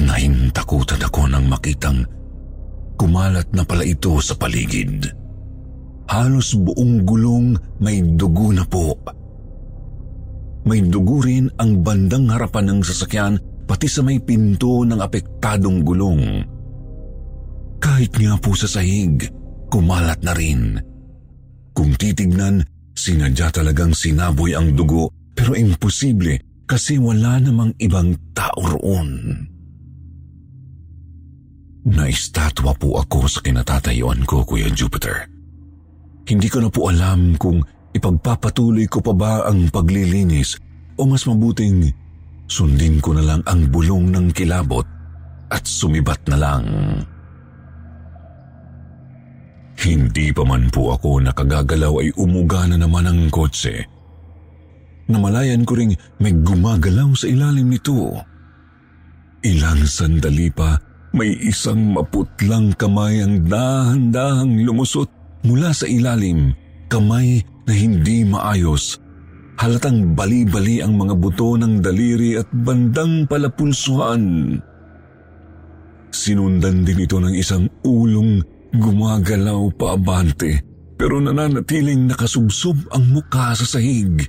Nahintakutan 0.00 1.02
ako 1.04 1.28
nang 1.28 1.50
makitang 1.50 2.06
kumalat 2.96 3.48
na 3.52 3.64
pala 3.64 3.84
ito 3.84 4.16
sa 4.20 4.36
paligid. 4.36 5.08
Halos 6.10 6.56
buong 6.58 7.06
gulong 7.06 7.54
may 7.80 8.02
dugo 8.02 8.50
na 8.50 8.64
po. 8.66 8.96
May 10.66 10.84
dugo 10.84 11.24
rin 11.24 11.48
ang 11.56 11.80
bandang 11.80 12.28
harapan 12.28 12.76
ng 12.76 12.80
sasakyan 12.84 13.40
pati 13.64 13.88
sa 13.88 14.02
may 14.04 14.20
pinto 14.20 14.84
ng 14.84 15.00
apektadong 15.00 15.80
gulong. 15.86 16.22
Kahit 17.80 18.12
nga 18.12 18.36
po 18.36 18.52
sa 18.52 18.68
sahig, 18.68 19.24
kumalat 19.72 20.20
na 20.20 20.36
rin. 20.36 20.89
Kung 21.80 21.96
titignan, 21.96 22.60
sinadya 22.92 23.48
talagang 23.48 23.96
sinaboy 23.96 24.52
ang 24.52 24.76
dugo 24.76 25.08
pero 25.32 25.56
imposible 25.56 26.36
kasi 26.68 27.00
wala 27.00 27.40
namang 27.40 27.72
ibang 27.80 28.12
tao 28.36 28.60
roon. 28.76 29.08
Naistatwa 31.88 32.76
po 32.76 33.00
ako 33.00 33.24
sa 33.24 33.40
kinatatayuan 33.40 34.28
ko, 34.28 34.44
Kuya 34.44 34.68
Jupiter. 34.68 35.24
Hindi 36.28 36.52
ko 36.52 36.60
na 36.60 36.68
po 36.68 36.92
alam 36.92 37.40
kung 37.40 37.64
ipagpapatuloy 37.96 38.84
ko 38.84 39.00
pa 39.00 39.16
ba 39.16 39.32
ang 39.48 39.72
paglilinis 39.72 40.60
o 41.00 41.08
mas 41.08 41.24
mabuting 41.24 41.88
sundin 42.44 43.00
ko 43.00 43.16
na 43.16 43.24
lang 43.24 43.40
ang 43.48 43.72
bulong 43.72 44.12
ng 44.12 44.36
kilabot 44.36 44.84
at 45.48 45.64
sumibat 45.64 46.28
na 46.28 46.36
lang. 46.36 46.64
Hindi 49.80 50.28
pa 50.28 50.44
man 50.44 50.68
po 50.68 50.92
ako 50.92 51.24
nakagagalaw 51.24 52.04
ay 52.04 52.12
umuga 52.20 52.68
na 52.68 52.76
naman 52.76 53.08
ang 53.08 53.32
kotse. 53.32 53.80
Namalayan 55.08 55.64
ko 55.64 55.72
ring 55.72 55.96
may 56.20 56.36
gumagalaw 56.36 57.16
sa 57.16 57.26
ilalim 57.26 57.72
nito. 57.72 58.12
Ilang 59.40 59.88
sandali 59.88 60.52
pa, 60.52 60.76
may 61.16 61.32
isang 61.42 61.96
maputlang 61.96 62.76
kamay 62.76 63.24
ang 63.24 63.48
dahan-dahang 63.48 64.62
lumusot 64.68 65.08
mula 65.48 65.72
sa 65.72 65.88
ilalim. 65.88 66.52
Kamay 66.92 67.40
na 67.64 67.72
hindi 67.72 68.22
maayos. 68.22 69.00
Halatang 69.56 70.12
bali-bali 70.12 70.84
ang 70.84 70.92
mga 71.00 71.16
buto 71.16 71.56
ng 71.56 71.80
daliri 71.80 72.36
at 72.36 72.48
bandang 72.52 73.24
palapulsuhan. 73.24 74.56
Sinundan 76.12 76.84
din 76.84 77.00
ito 77.00 77.16
ng 77.16 77.32
isang 77.32 77.64
ulong 77.80 78.44
Gumagalaw 78.74 79.70
pa 79.74 79.94
abante 79.98 80.62
pero 81.00 81.16
nananatiling 81.16 82.12
nakasubsob 82.12 82.76
ang 82.92 83.08
mukha 83.08 83.56
sa 83.56 83.64
sahig. 83.64 84.28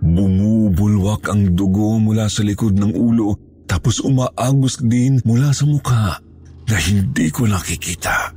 Bumubulwa 0.00 1.08
Lumalawak 1.08 1.32
ang 1.32 1.56
dugo 1.56 1.96
mula 1.96 2.28
sa 2.28 2.44
likod 2.44 2.76
ng 2.76 2.92
ulo 2.92 3.32
tapos 3.64 4.04
umaagos 4.04 4.76
din 4.84 5.24
mula 5.24 5.56
sa 5.56 5.64
mukha 5.64 6.20
na 6.68 6.76
hindi 6.76 7.32
ko 7.32 7.48
nakikita. 7.48 8.36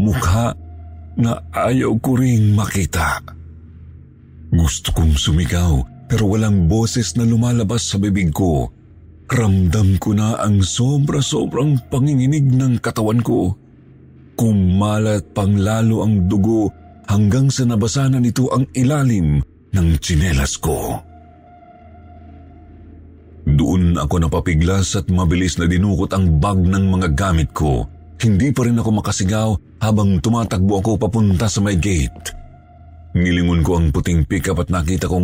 Mukha 0.00 0.56
na 1.20 1.44
ayaw 1.52 1.92
ko 2.00 2.16
ring 2.16 2.56
makita. 2.56 3.20
Gusto 4.48 4.96
kong 4.96 5.12
sumigaw 5.12 5.84
pero 6.08 6.24
walang 6.24 6.72
boses 6.72 7.20
na 7.20 7.28
lumalabas 7.28 7.84
sa 7.84 8.00
bibig 8.00 8.32
ko. 8.32 8.72
Ramdam 9.24 9.96
ko 9.98 10.12
na 10.12 10.36
ang 10.36 10.60
sobra-sobrang 10.60 11.88
panginginig 11.88 12.44
ng 12.44 12.78
katawan 12.78 13.24
ko. 13.24 13.56
Kumalat 14.36 15.32
pang 15.32 15.56
lalo 15.56 16.04
ang 16.04 16.28
dugo 16.28 16.68
hanggang 17.08 17.48
sa 17.48 17.64
nabasanan 17.64 18.20
nito 18.20 18.52
ang 18.52 18.68
ilalim 18.76 19.40
ng 19.74 19.88
tsinelas 19.98 20.60
ko. 20.60 21.00
Doon 23.44 23.96
ako 24.00 24.24
napapiglas 24.24 24.96
at 24.96 25.08
mabilis 25.12 25.60
na 25.60 25.68
dinukot 25.68 26.12
ang 26.16 26.40
bag 26.40 26.60
ng 26.60 26.84
mga 26.88 27.08
gamit 27.12 27.52
ko. 27.52 27.84
Hindi 28.20 28.52
pa 28.56 28.64
rin 28.64 28.80
ako 28.80 29.04
makasigaw 29.04 29.48
habang 29.84 30.16
tumatakbo 30.20 30.80
ako 30.80 30.96
papunta 30.96 31.44
sa 31.44 31.60
may 31.60 31.76
gate. 31.76 32.32
Nilingon 33.14 33.60
ko 33.60 33.76
ang 33.76 33.92
puting 33.92 34.24
pickup 34.24 34.64
at 34.64 34.72
nakita 34.72 35.06
kong 35.06 35.23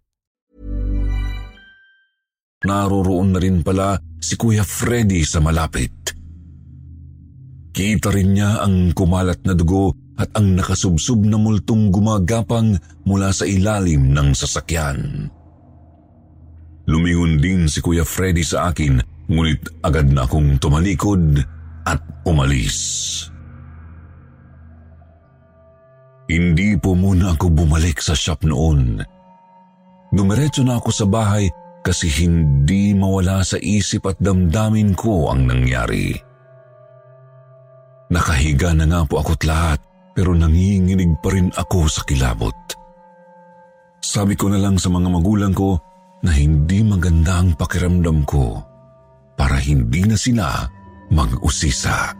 Naroroon 2.61 3.33
na 3.33 3.39
rin 3.41 3.65
pala 3.65 3.97
si 4.21 4.37
Kuya 4.37 4.61
Freddy 4.61 5.25
sa 5.25 5.41
malapit. 5.41 5.93
Kita 7.71 8.11
rin 8.13 8.37
niya 8.37 8.61
ang 8.61 8.91
kumalat 8.93 9.41
na 9.47 9.55
dugo 9.55 9.95
at 10.19 10.29
ang 10.37 10.53
nakasubsob 10.53 11.23
na 11.25 11.39
multong 11.39 11.89
gumagapang 11.89 12.77
mula 13.07 13.33
sa 13.33 13.47
ilalim 13.47 14.13
ng 14.13 14.35
sasakyan. 14.37 15.31
Lumingon 16.85 17.39
din 17.39 17.65
si 17.71 17.79
Kuya 17.79 18.05
Freddy 18.05 18.45
sa 18.45 18.69
akin 18.69 18.99
ngunit 19.31 19.81
agad 19.81 20.11
na 20.11 20.27
akong 20.27 20.59
tumalikod 20.59 21.39
at 21.87 22.03
umalis. 22.27 22.77
Hindi 26.27 26.75
po 26.79 26.95
muna 26.95 27.35
ako 27.35 27.51
bumalik 27.51 27.99
sa 27.99 28.15
shop 28.15 28.47
noon. 28.47 28.99
Dumiretso 30.11 30.63
na 30.63 30.79
ako 30.79 30.89
sa 30.91 31.07
bahay 31.07 31.47
kasi 31.81 32.07
hindi 32.09 32.93
mawala 32.93 33.41
sa 33.41 33.57
isip 33.57 34.05
at 34.05 34.17
damdamin 34.21 34.93
ko 34.93 35.33
ang 35.33 35.49
nangyari. 35.49 36.13
Nakahiga 38.11 38.75
na 38.75 38.85
nga 38.85 39.01
po 39.07 39.21
ako't 39.23 39.41
lahat 39.47 39.79
pero 40.11 40.35
nanginginig 40.35 41.17
pa 41.23 41.31
rin 41.31 41.49
ako 41.55 41.87
sa 41.87 42.03
kilabot. 42.03 42.53
Sabi 44.01 44.35
ko 44.35 44.51
na 44.51 44.59
lang 44.59 44.75
sa 44.75 44.91
mga 44.91 45.07
magulang 45.07 45.55
ko 45.55 45.79
na 46.21 46.35
hindi 46.35 46.85
maganda 46.85 47.41
ang 47.41 47.55
pakiramdam 47.57 48.27
ko 48.27 48.59
para 49.39 49.57
hindi 49.57 50.05
na 50.05 50.17
sila 50.19 50.67
mag-usisa. 51.09 52.13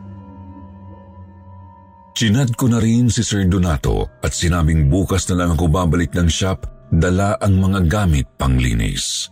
Chinad 2.12 2.54
ko 2.60 2.68
na 2.68 2.80
rin 2.80 3.08
si 3.08 3.24
Sir 3.24 3.48
Donato 3.48 4.08
at 4.22 4.32
sinabing 4.36 4.92
bukas 4.92 5.26
na 5.32 5.44
lang 5.44 5.56
ako 5.56 5.66
babalik 5.72 6.12
ng 6.16 6.28
shop 6.28 6.68
dala 6.92 7.40
ang 7.40 7.60
mga 7.60 7.88
gamit 7.88 8.28
panglinis. 8.36 9.32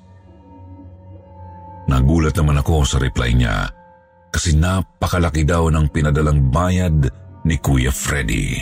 Nagulat 1.89 2.37
naman 2.37 2.61
ako 2.61 2.85
sa 2.85 3.01
reply 3.01 3.33
niya 3.33 3.65
kasi 4.29 4.53
napakalaki 4.53 5.41
daw 5.41 5.73
ng 5.73 5.89
pinadalang 5.89 6.53
bayad 6.53 7.09
ni 7.41 7.57
Kuya 7.57 7.89
Freddy. 7.89 8.61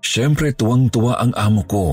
Siyempre 0.00 0.56
tuwang-tuwa 0.56 1.20
ang 1.20 1.36
amo 1.36 1.62
ko. 1.68 1.86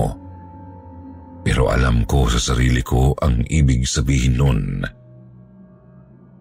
Pero 1.44 1.68
alam 1.68 2.08
ko 2.08 2.24
sa 2.32 2.40
sarili 2.40 2.80
ko 2.80 3.12
ang 3.20 3.44
ibig 3.52 3.84
sabihin 3.84 4.40
nun. 4.40 4.80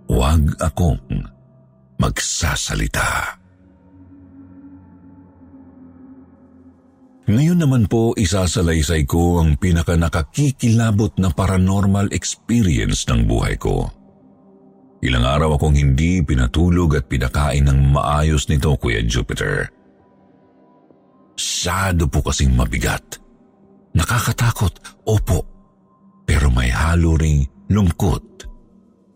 Huwag 0.08 0.56
akong 0.63 1.03
magsasalita. 1.99 3.42
Ngayon 7.23 7.63
naman 7.63 7.88
po 7.88 8.12
isasalaysay 8.19 9.07
ko 9.07 9.39
ang 9.39 9.55
pinaka 9.55 9.95
nakakikilabot 9.95 11.15
na 11.23 11.31
paranormal 11.31 12.12
experience 12.12 13.07
ng 13.07 13.23
buhay 13.23 13.55
ko. 13.55 13.88
Ilang 15.03 15.23
araw 15.23 15.55
akong 15.55 15.75
hindi 15.75 16.19
pinatulog 16.19 16.99
at 16.99 17.07
pinakain 17.07 17.67
ng 17.67 17.95
maayos 17.95 18.47
nito, 18.47 18.75
Kuya 18.75 19.03
Jupiter. 19.03 19.71
Sado 21.39 22.07
po 22.12 22.23
kasing 22.23 22.55
mabigat. 22.55 23.19
Nakakatakot, 23.95 25.03
opo. 25.07 25.39
Pero 26.23 26.47
may 26.51 26.71
halo 26.71 27.19
ring 27.19 27.43
lungkot 27.67 28.47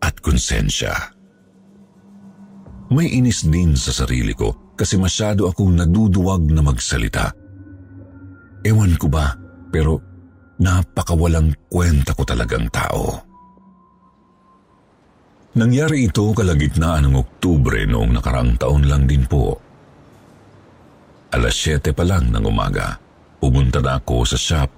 at 0.04 0.16
konsensya. 0.20 0.92
May 2.88 3.12
inis 3.12 3.44
din 3.44 3.76
sa 3.76 3.92
sarili 3.92 4.32
ko 4.32 4.76
kasi 4.76 4.96
masyado 4.96 5.48
akong 5.48 5.76
naduduwag 5.76 6.44
na 6.48 6.64
magsalita. 6.64 7.37
Ewan 8.66 8.98
ko 8.98 9.06
ba, 9.06 9.34
pero 9.70 10.02
napakawalang 10.58 11.54
kwenta 11.70 12.14
ko 12.14 12.22
talagang 12.26 12.66
tao. 12.74 13.28
Nangyari 15.58 16.06
ito 16.06 16.30
kalagitnaan 16.34 17.10
ng 17.10 17.18
Oktubre 17.18 17.82
noong 17.82 18.14
nakaraang 18.14 18.54
taon 18.58 18.86
lang 18.86 19.06
din 19.10 19.26
po. 19.26 19.58
Alas 21.34 21.54
7 21.60 21.92
pa 21.92 22.04
lang 22.06 22.30
ng 22.30 22.44
umaga, 22.46 22.94
pumunta 23.42 23.82
na 23.82 23.98
ako 23.98 24.22
sa 24.22 24.38
shop 24.38 24.70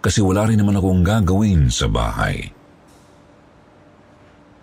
kasi 0.00 0.24
wala 0.24 0.48
rin 0.48 0.60
naman 0.60 0.76
akong 0.80 1.04
gagawin 1.04 1.68
sa 1.68 1.88
bahay. 1.88 2.48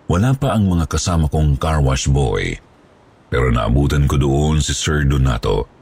Wala 0.08 0.32
pa 0.34 0.56
ang 0.56 0.66
mga 0.66 0.88
kasama 0.88 1.28
kong 1.28 1.60
car 1.60 1.84
wash 1.84 2.08
boy, 2.08 2.56
pero 3.28 3.52
naabutan 3.52 4.08
ko 4.08 4.16
doon 4.16 4.58
si 4.58 4.72
Sir 4.72 5.04
Donato. 5.04 5.77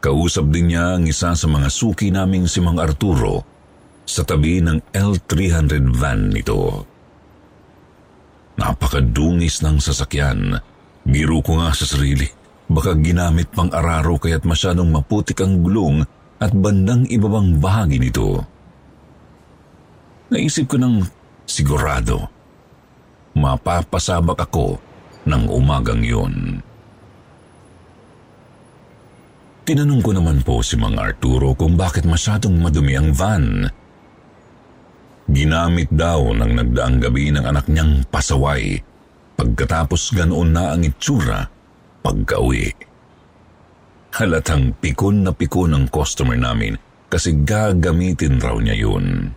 Kausap 0.00 0.48
din 0.48 0.72
niya 0.72 0.96
ang 0.96 1.04
isa 1.04 1.36
sa 1.36 1.46
mga 1.46 1.68
suki 1.68 2.08
naming 2.08 2.48
si 2.48 2.64
Mang 2.64 2.80
Arturo 2.80 3.44
sa 4.08 4.24
tabi 4.24 4.64
ng 4.64 4.96
L300 4.96 5.84
van 5.92 6.32
nito. 6.32 6.88
Napakadungis 8.56 9.60
ng 9.60 9.76
sasakyan. 9.76 10.56
Biro 11.04 11.44
ko 11.44 11.60
nga 11.60 11.76
sa 11.76 11.84
sarili. 11.84 12.24
Baka 12.72 12.96
ginamit 12.96 13.52
pang 13.52 13.68
araro 13.68 14.16
kaya't 14.16 14.48
masyadong 14.48 14.88
maputik 14.88 15.44
ang 15.44 15.60
gulong 15.60 16.00
at 16.40 16.52
bandang 16.56 17.04
ibabang 17.12 17.60
bahagi 17.60 18.00
nito. 18.00 18.40
Naisip 20.32 20.64
ko 20.64 20.80
ng 20.80 21.04
sigurado. 21.44 22.24
Mapapasabak 23.36 24.48
ako 24.48 24.80
ng 25.28 25.44
umagang 25.52 26.00
yun. 26.00 26.64
Tinanong 29.70 30.02
ko 30.02 30.10
naman 30.10 30.42
po 30.42 30.66
si 30.66 30.74
Mang 30.74 30.98
Arturo 30.98 31.54
kung 31.54 31.78
bakit 31.78 32.02
masyadong 32.02 32.58
madumi 32.58 32.98
ang 32.98 33.14
van. 33.14 33.70
Ginamit 35.30 35.86
daw 35.94 36.34
ng 36.34 36.58
nagdaang 36.58 36.98
gabi 36.98 37.30
ng 37.30 37.46
anak 37.46 37.70
niyang 37.70 38.02
pasaway 38.10 38.82
pagkatapos 39.38 40.10
ganoon 40.18 40.50
na 40.50 40.74
ang 40.74 40.82
itsura 40.82 41.46
pagka-uwi. 42.02 42.66
Halatang 44.18 44.74
pikon 44.82 45.22
na 45.22 45.30
pikon 45.30 45.78
ang 45.78 45.86
customer 45.86 46.34
namin 46.34 46.74
kasi 47.06 47.38
gagamitin 47.38 48.42
raw 48.42 48.58
niya 48.58 48.74
yun. 48.74 49.30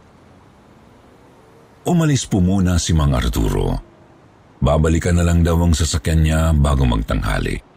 Umalis 1.86 2.26
po 2.26 2.42
muna 2.42 2.82
si 2.82 2.98
Mang 2.98 3.14
Arturo. 3.14 3.78
Babalikan 4.58 5.14
na 5.14 5.30
lang 5.30 5.46
daw 5.46 5.62
ang 5.62 5.78
sasakyan 5.78 6.26
niya 6.26 6.58
bago 6.58 6.90
magtanghali. 6.90 7.73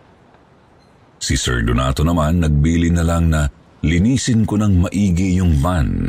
Si 1.26 1.34
Sir 1.34 1.66
Donato 1.66 2.06
naman 2.06 2.38
nagbili 2.38 2.86
na 2.94 3.02
lang 3.02 3.34
na 3.34 3.50
linisin 3.82 4.46
ko 4.46 4.62
ng 4.62 4.86
maigi 4.86 5.42
yung 5.42 5.58
van. 5.58 6.06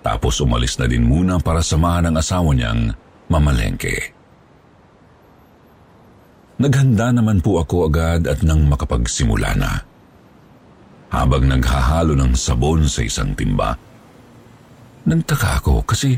Tapos 0.00 0.40
umalis 0.40 0.80
na 0.80 0.88
din 0.88 1.04
muna 1.04 1.36
para 1.36 1.60
samahan 1.60 2.08
ang 2.08 2.16
asawa 2.16 2.56
niyang 2.56 2.96
mamalengke. 3.28 4.16
Naghanda 6.64 7.12
naman 7.12 7.44
po 7.44 7.60
ako 7.60 7.92
agad 7.92 8.24
at 8.24 8.40
nang 8.40 8.64
makapagsimula 8.72 9.52
na. 9.52 9.84
Habang 11.12 11.44
naghahalo 11.44 12.16
ng 12.16 12.32
sabon 12.32 12.88
sa 12.88 13.04
isang 13.04 13.36
timba, 13.36 13.76
nagtaka 15.04 15.60
ako 15.60 15.84
kasi 15.84 16.16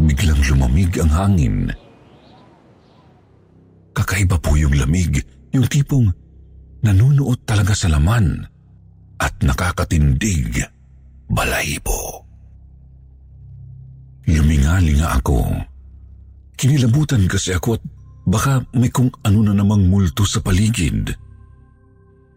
biglang 0.00 0.40
lumamig 0.48 0.96
ang 0.96 1.12
hangin. 1.12 1.76
Kakaiba 3.92 4.40
po 4.40 4.56
yung 4.56 4.72
lamig, 4.80 5.20
yung 5.52 5.68
tipong 5.68 6.21
nanunuot 6.82 7.46
talaga 7.46 7.72
sa 7.72 7.88
laman 7.90 8.42
at 9.22 9.34
nakakatindig 9.42 10.58
balahibo. 11.30 12.26
Lumingalinga 14.26 15.18
ako. 15.18 15.46
Kinilabutan 16.58 17.26
kasi 17.26 17.54
ako 17.54 17.78
at 17.78 17.82
baka 18.26 18.62
may 18.78 18.90
kung 18.90 19.10
ano 19.26 19.40
na 19.42 19.54
namang 19.54 19.86
multo 19.90 20.22
sa 20.22 20.38
paligid. 20.38 21.10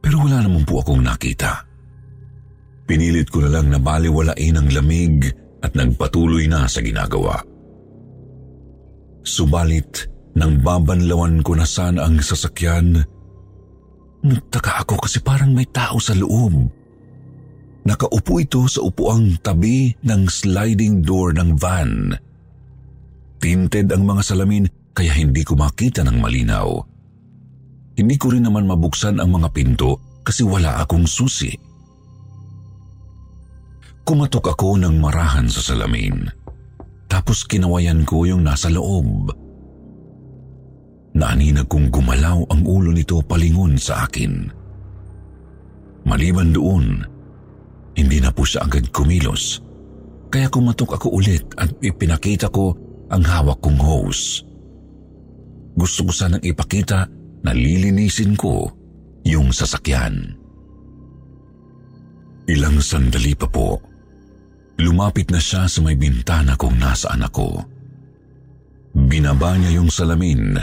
Pero 0.02 0.22
wala 0.22 0.42
naman 0.42 0.66
po 0.66 0.82
akong 0.82 1.02
nakita. 1.02 1.66
Pinilit 2.86 3.30
ko 3.34 3.42
na 3.42 3.58
lang 3.58 3.74
na 3.74 3.82
baliwalain 3.82 4.58
ang 4.62 4.70
lamig 4.70 5.26
at 5.66 5.74
nagpatuloy 5.74 6.46
na 6.46 6.70
sa 6.70 6.82
ginagawa. 6.86 7.42
Subalit, 9.26 10.06
nang 10.38 10.62
babanlawan 10.62 11.42
ko 11.42 11.58
na 11.58 11.66
sana 11.66 12.06
ang 12.06 12.22
sasakyan, 12.22 13.02
nagtaka 14.26 14.82
ako 14.82 15.06
kasi 15.06 15.22
parang 15.22 15.54
may 15.54 15.70
tao 15.70 16.02
sa 16.02 16.18
loob. 16.18 16.70
Nakaupo 17.86 18.42
ito 18.42 18.66
sa 18.66 18.82
upuang 18.82 19.38
tabi 19.46 19.94
ng 20.02 20.26
sliding 20.26 21.06
door 21.06 21.38
ng 21.38 21.54
van. 21.54 22.18
Tinted 23.38 23.94
ang 23.94 24.10
mga 24.10 24.22
salamin 24.26 24.66
kaya 24.98 25.14
hindi 25.14 25.46
ko 25.46 25.54
makita 25.54 26.02
ng 26.02 26.18
malinaw. 26.18 26.82
Hindi 27.96 28.16
ko 28.18 28.34
rin 28.34 28.50
naman 28.50 28.66
mabuksan 28.66 29.22
ang 29.22 29.30
mga 29.38 29.54
pinto 29.54 30.02
kasi 30.26 30.42
wala 30.42 30.82
akong 30.82 31.06
susi. 31.06 31.54
Kumatok 34.02 34.58
ako 34.58 34.82
ng 34.82 34.98
marahan 34.98 35.46
sa 35.46 35.62
salamin. 35.62 36.26
Tapos 37.06 37.46
kinawayan 37.46 38.02
ko 38.02 38.26
yung 38.26 38.42
nasa 38.42 38.74
loob. 38.74 39.45
Naaninag 41.16 41.72
kong 41.72 41.88
gumalaw 41.90 42.44
ang 42.52 42.62
ulo 42.68 42.92
nito 42.92 43.24
palingon 43.24 43.80
sa 43.80 44.04
akin. 44.04 44.52
Maliban 46.06 46.52
doon, 46.52 47.02
hindi 47.96 48.20
na 48.20 48.30
po 48.36 48.44
siya 48.44 48.68
agad 48.68 48.92
kumilos. 48.92 49.64
Kaya 50.28 50.52
kumatok 50.52 51.00
ako 51.00 51.16
ulit 51.16 51.48
at 51.56 51.72
ipinakita 51.80 52.52
ko 52.52 52.76
ang 53.08 53.24
hawak 53.24 53.64
kong 53.64 53.80
hose. 53.80 54.44
Gusto 55.76 56.08
ko 56.08 56.12
sanang 56.12 56.44
ipakita 56.44 57.08
na 57.42 57.52
lilinisin 57.56 58.36
ko 58.36 58.68
yung 59.24 59.56
sasakyan. 59.56 60.36
Ilang 62.46 62.78
sandali 62.84 63.34
pa 63.34 63.48
po 63.48 63.96
Lumapit 64.76 65.32
na 65.32 65.40
siya 65.40 65.72
sa 65.72 65.80
may 65.80 65.96
bintana 65.96 66.60
kung 66.60 66.76
nasaan 66.76 67.24
ako. 67.24 67.64
Binaba 69.08 69.56
niya 69.56 69.80
yung 69.80 69.88
salamin 69.88 70.60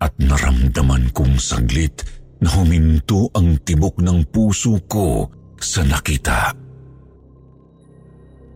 at 0.00 0.16
naramdaman 0.16 1.12
kong 1.12 1.36
saglit 1.36 2.02
na 2.40 2.48
huminto 2.56 3.28
ang 3.36 3.60
tibok 3.60 4.00
ng 4.00 4.24
puso 4.32 4.80
ko 4.88 5.28
sa 5.60 5.84
nakita. 5.84 6.56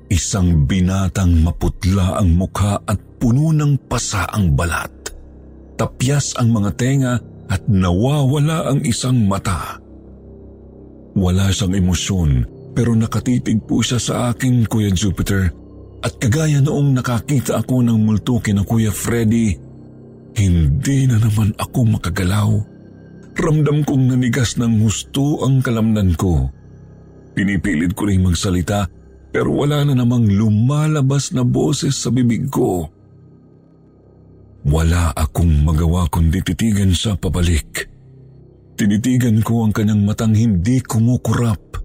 Isang 0.09 0.64
binatang 0.64 1.44
maputla 1.44 2.16
ang 2.16 2.33
mukha 2.33 2.80
at 2.88 2.96
puno 3.20 3.52
ng 3.52 3.88
pasa 3.88 4.24
ang 4.33 4.57
balat. 4.57 4.92
Tapyas 5.76 6.37
ang 6.40 6.52
mga 6.54 6.70
tenga 6.80 7.14
at 7.52 7.68
nawawala 7.68 8.72
ang 8.72 8.80
isang 8.85 9.28
mata. 9.28 9.76
Wala 11.14 11.52
siyang 11.52 11.76
emosyon 11.76 12.30
pero 12.74 12.90
nakatitig 12.98 13.62
po 13.64 13.80
siya 13.80 14.02
sa 14.02 14.14
akin, 14.35 14.66
Kuya 14.66 14.90
Jupiter. 14.90 15.46
At 16.04 16.18
kagaya 16.20 16.59
noong 16.61 16.98
nakakita 17.00 17.62
ako 17.64 17.87
ng 17.87 17.98
multo 18.02 18.42
kina 18.42 18.66
Kuya 18.66 18.90
Freddy, 18.90 19.57
hindi 20.35 21.07
na 21.07 21.23
naman 21.23 21.55
ako 21.57 21.99
makagalaw. 21.99 22.51
Ramdam 23.35 23.83
kong 23.83 24.14
nanigas 24.14 24.59
ng 24.59 24.83
husto 24.83 25.42
ang 25.42 25.59
kalamnan 25.62 26.14
ko. 26.14 26.51
Pinipilit 27.35 27.94
ko 27.99 28.07
rin 28.07 28.23
magsalita 28.23 28.87
pero 29.35 29.51
wala 29.51 29.83
na 29.83 29.99
namang 29.99 30.31
lumalabas 30.31 31.35
na 31.35 31.42
boses 31.42 31.99
sa 31.99 32.14
bibig 32.14 32.47
ko. 32.51 32.87
Wala 34.64 35.11
akong 35.11 35.66
magawa 35.66 36.07
kundi 36.07 36.38
titigan 36.40 36.94
siya 36.94 37.18
pabalik. 37.18 37.90
Tinitigan 38.79 39.42
ko 39.42 39.66
ang 39.66 39.75
kanyang 39.75 40.07
matang 40.07 40.35
hindi 40.35 40.79
kumukurap. 40.83 41.79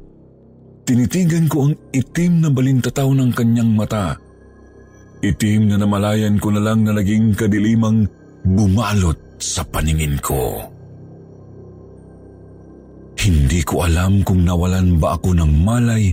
Tinitigan 0.86 1.46
ko 1.50 1.70
ang 1.70 1.74
itim 1.94 2.46
na 2.46 2.50
balintataw 2.50 3.10
ng 3.14 3.30
kanyang 3.34 3.74
mata. 3.74 4.18
Itim 5.22 5.70
na 5.70 5.78
namalayan 5.78 6.38
ko 6.38 6.54
na 6.54 6.62
lang 6.62 6.86
na 6.86 6.96
naging 6.96 7.36
kadilimang 7.38 8.19
bumalot 8.44 9.18
sa 9.40 9.64
paningin 9.68 10.20
ko. 10.20 10.64
Hindi 13.20 13.60
ko 13.68 13.84
alam 13.84 14.24
kung 14.24 14.48
nawalan 14.48 14.96
ba 14.96 15.20
ako 15.20 15.36
ng 15.36 15.52
malay 15.64 16.08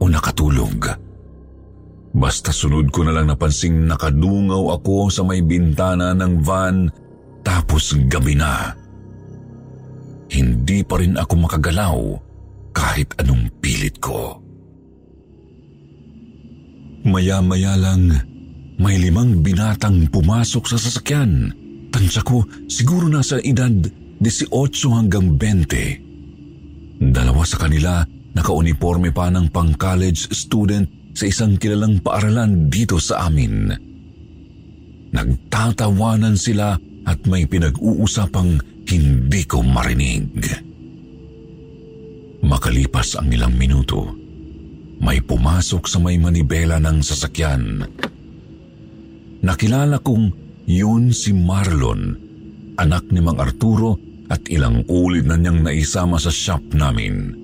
o 0.00 0.04
nakatulog. 0.04 0.76
Basta 2.14 2.54
sunod 2.54 2.92
ko 2.94 3.02
na 3.02 3.16
lang 3.16 3.32
napansing 3.32 3.88
nakadungaw 3.88 4.76
ako 4.78 5.08
sa 5.10 5.24
may 5.26 5.40
bintana 5.40 6.14
ng 6.14 6.44
van 6.44 6.86
tapos 7.42 7.96
gabi 8.06 8.36
na. 8.38 8.70
Hindi 10.30 10.84
pa 10.84 11.00
rin 11.00 11.16
ako 11.16 11.34
makagalaw 11.48 11.98
kahit 12.76 13.16
anong 13.18 13.50
pilit 13.58 13.96
ko. 13.98 14.38
Maya-maya 17.04 17.76
lang, 17.76 18.14
may 18.78 18.98
limang 18.98 19.42
binatang 19.42 20.10
pumasok 20.10 20.64
sa 20.66 20.78
sasakyan. 20.78 21.54
Tansya 21.94 22.26
ko, 22.26 22.42
siguro 22.66 23.06
nasa 23.06 23.38
edad 23.38 23.70
18 24.18 24.50
hanggang 24.90 25.38
20. 25.38 27.04
Dalawa 27.12 27.42
sa 27.46 27.58
kanila, 27.60 28.02
naka-uniforme 28.34 29.14
pa 29.14 29.30
ng 29.30 29.50
pang-college 29.50 30.30
student 30.34 31.14
sa 31.14 31.30
isang 31.30 31.54
kilalang 31.54 32.02
paaralan 32.02 32.66
dito 32.66 32.98
sa 32.98 33.30
amin. 33.30 33.70
Nagtatawanan 35.14 36.34
sila 36.34 36.74
at 37.06 37.18
may 37.30 37.46
pinag-uusapang 37.46 38.58
hindi 38.90 39.42
ko 39.46 39.62
marinig. 39.62 40.34
Makalipas 42.44 43.16
ang 43.16 43.30
ilang 43.30 43.54
minuto, 43.54 44.10
may 44.98 45.22
pumasok 45.22 45.86
sa 45.86 46.02
may 46.02 46.18
manibela 46.18 46.82
ng 46.82 46.98
sasakyan. 47.00 47.86
Nakilala 49.44 50.00
kong 50.00 50.32
yun 50.64 51.12
si 51.12 51.36
Marlon, 51.36 52.16
anak 52.80 53.04
ni 53.12 53.20
Mang 53.20 53.36
Arturo 53.36 54.00
at 54.32 54.40
ilang 54.48 54.88
ulit 54.88 55.28
na 55.28 55.36
niyang 55.36 55.60
naisama 55.60 56.16
sa 56.16 56.32
shop 56.32 56.72
namin. 56.72 57.36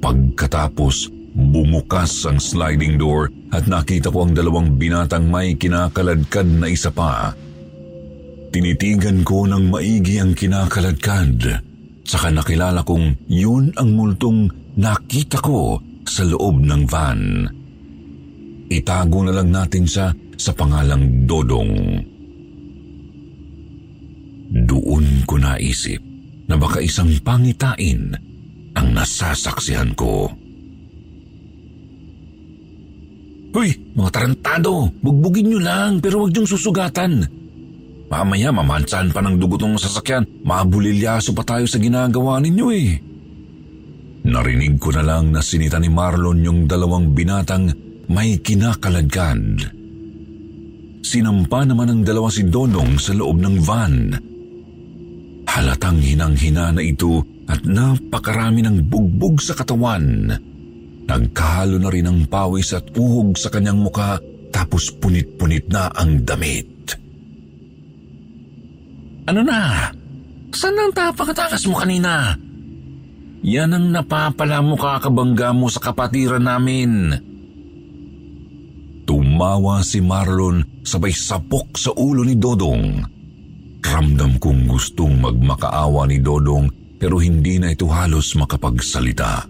Pagkatapos, 0.00 1.12
bumukas 1.36 2.24
ang 2.24 2.40
sliding 2.40 2.96
door 2.96 3.28
at 3.52 3.68
nakita 3.68 4.08
ko 4.08 4.24
ang 4.24 4.32
dalawang 4.32 4.80
binatang 4.80 5.28
may 5.28 5.52
kinakaladkad 5.60 6.48
na 6.48 6.72
isa 6.72 6.88
pa. 6.88 7.36
Tinitigan 8.48 9.20
ko 9.28 9.44
ng 9.44 9.68
maigi 9.68 10.20
ang 10.20 10.32
kinakaladkad 10.32 11.68
Saka 12.02 12.34
nakilala 12.34 12.82
kong 12.82 13.30
yun 13.30 13.70
ang 13.78 13.94
multong 13.94 14.50
nakita 14.74 15.38
ko 15.38 15.78
sa 16.02 16.26
loob 16.26 16.58
ng 16.58 16.82
van. 16.90 17.46
Itago 18.72 19.20
na 19.26 19.36
lang 19.36 19.52
natin 19.52 19.84
siya 19.84 20.08
sa 20.40 20.56
pangalang 20.56 21.28
Dodong. 21.28 21.72
Doon 24.52 25.06
ko 25.28 25.34
naisip 25.36 26.00
na 26.48 26.56
baka 26.56 26.80
isang 26.80 27.12
pangitain 27.20 28.12
ang 28.72 28.88
nasasaksihan 28.92 29.92
ko. 29.96 30.28
Hoy, 33.52 33.68
mga 33.92 34.10
tarantado! 34.16 34.88
Bugbugin 35.04 35.52
nyo 35.52 35.60
lang 35.60 36.00
pero 36.00 36.24
huwag 36.24 36.32
niyong 36.32 36.48
susugatan. 36.48 37.12
Mamaya 38.08 38.48
mamansahan 38.52 39.12
pa 39.12 39.20
ng 39.20 39.36
dugo 39.36 39.60
tong 39.60 39.76
sasakyan. 39.76 40.24
Mabulilyaso 40.44 41.36
pa 41.36 41.44
tayo 41.44 41.68
sa 41.68 41.76
ginagawa 41.76 42.40
ninyo 42.40 42.66
eh. 42.72 42.90
Narinig 44.28 44.76
ko 44.80 44.92
na 44.96 45.04
lang 45.04 45.32
na 45.32 45.40
sinita 45.44 45.76
ni 45.76 45.92
Marlon 45.92 46.44
yung 46.44 46.60
dalawang 46.64 47.12
binatang 47.12 47.91
may 48.08 48.38
kinakaladkad. 48.40 49.70
Sinampa 51.02 51.66
naman 51.66 51.90
ng 51.90 52.02
dalawa 52.06 52.30
si 52.30 52.46
Dodong 52.46 52.96
sa 52.96 53.12
loob 53.12 53.42
ng 53.42 53.56
van. 53.62 53.96
Halatang 55.44 56.00
hinang-hina 56.00 56.72
na 56.72 56.82
ito 56.82 57.20
at 57.50 57.66
napakarami 57.66 58.64
ng 58.64 58.88
bugbog 58.88 59.42
sa 59.42 59.52
katawan. 59.52 60.30
Nagkahalo 61.04 61.76
na 61.76 61.90
rin 61.90 62.08
ang 62.08 62.24
pawis 62.30 62.72
at 62.72 62.88
uhog 62.94 63.36
sa 63.36 63.50
kanyang 63.50 63.82
muka 63.82 64.22
tapos 64.54 64.94
punit-punit 64.96 65.68
na 65.68 65.90
ang 65.92 66.22
damit. 66.22 66.96
Ano 69.26 69.42
na? 69.42 69.90
Saan 70.52 70.78
ang 70.78 70.92
tapakatakas 70.94 71.66
mo 71.66 71.76
kanina? 71.76 72.36
Yan 73.42 73.74
ang 73.74 73.90
napapala 73.90 74.62
mo 74.62 74.78
kakabangga 74.78 75.50
mo 75.50 75.66
sa 75.66 75.82
kapatiran 75.82 76.46
namin. 76.46 77.18
Tumawa 79.32 79.80
si 79.80 80.04
Marlon 80.04 80.84
sabay 80.84 81.08
sapok 81.08 81.80
sa 81.80 81.88
ulo 81.96 82.20
ni 82.20 82.36
Dodong. 82.36 83.00
Ramdam 83.80 84.36
kong 84.36 84.68
gustong 84.68 85.24
magmakaawa 85.24 86.04
ni 86.04 86.20
Dodong 86.20 86.68
pero 87.00 87.16
hindi 87.16 87.56
na 87.56 87.72
ito 87.72 87.88
halos 87.88 88.36
makapagsalita. 88.36 89.48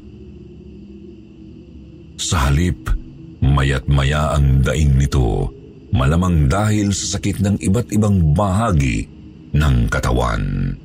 Sa 2.14 2.47
halip, 2.47 2.95
mayat 3.42 3.90
maya 3.90 4.38
ang 4.38 4.62
daing 4.62 5.03
nito, 5.03 5.51
malamang 5.90 6.47
dahil 6.47 6.95
sa 6.95 7.18
sakit 7.18 7.42
ng 7.42 7.57
iba't 7.66 7.90
ibang 7.90 8.38
bahagi 8.38 9.11
ng 9.51 9.90
katawan. 9.90 10.79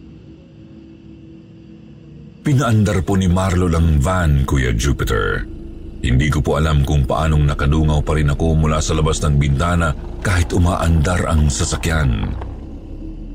Pinaandar 2.41 3.05
po 3.05 3.13
ni 3.13 3.29
Marlo 3.29 3.69
ang 3.69 4.01
van, 4.01 4.41
Kuya 4.41 4.73
Jupiter. 4.73 5.56
Hindi 6.07 6.31
ko 6.31 6.39
po 6.39 6.55
alam 6.55 6.87
kung 6.87 7.03
paanong 7.03 7.43
nakadungaw 7.43 7.99
pa 7.99 8.15
rin 8.15 8.31
ako 8.31 8.55
mula 8.55 8.79
sa 8.79 8.95
labas 8.95 9.19
ng 9.19 9.35
bintana 9.35 9.91
kahit 10.23 10.55
umaandar 10.55 11.27
ang 11.27 11.51
sasakyan. 11.51 12.31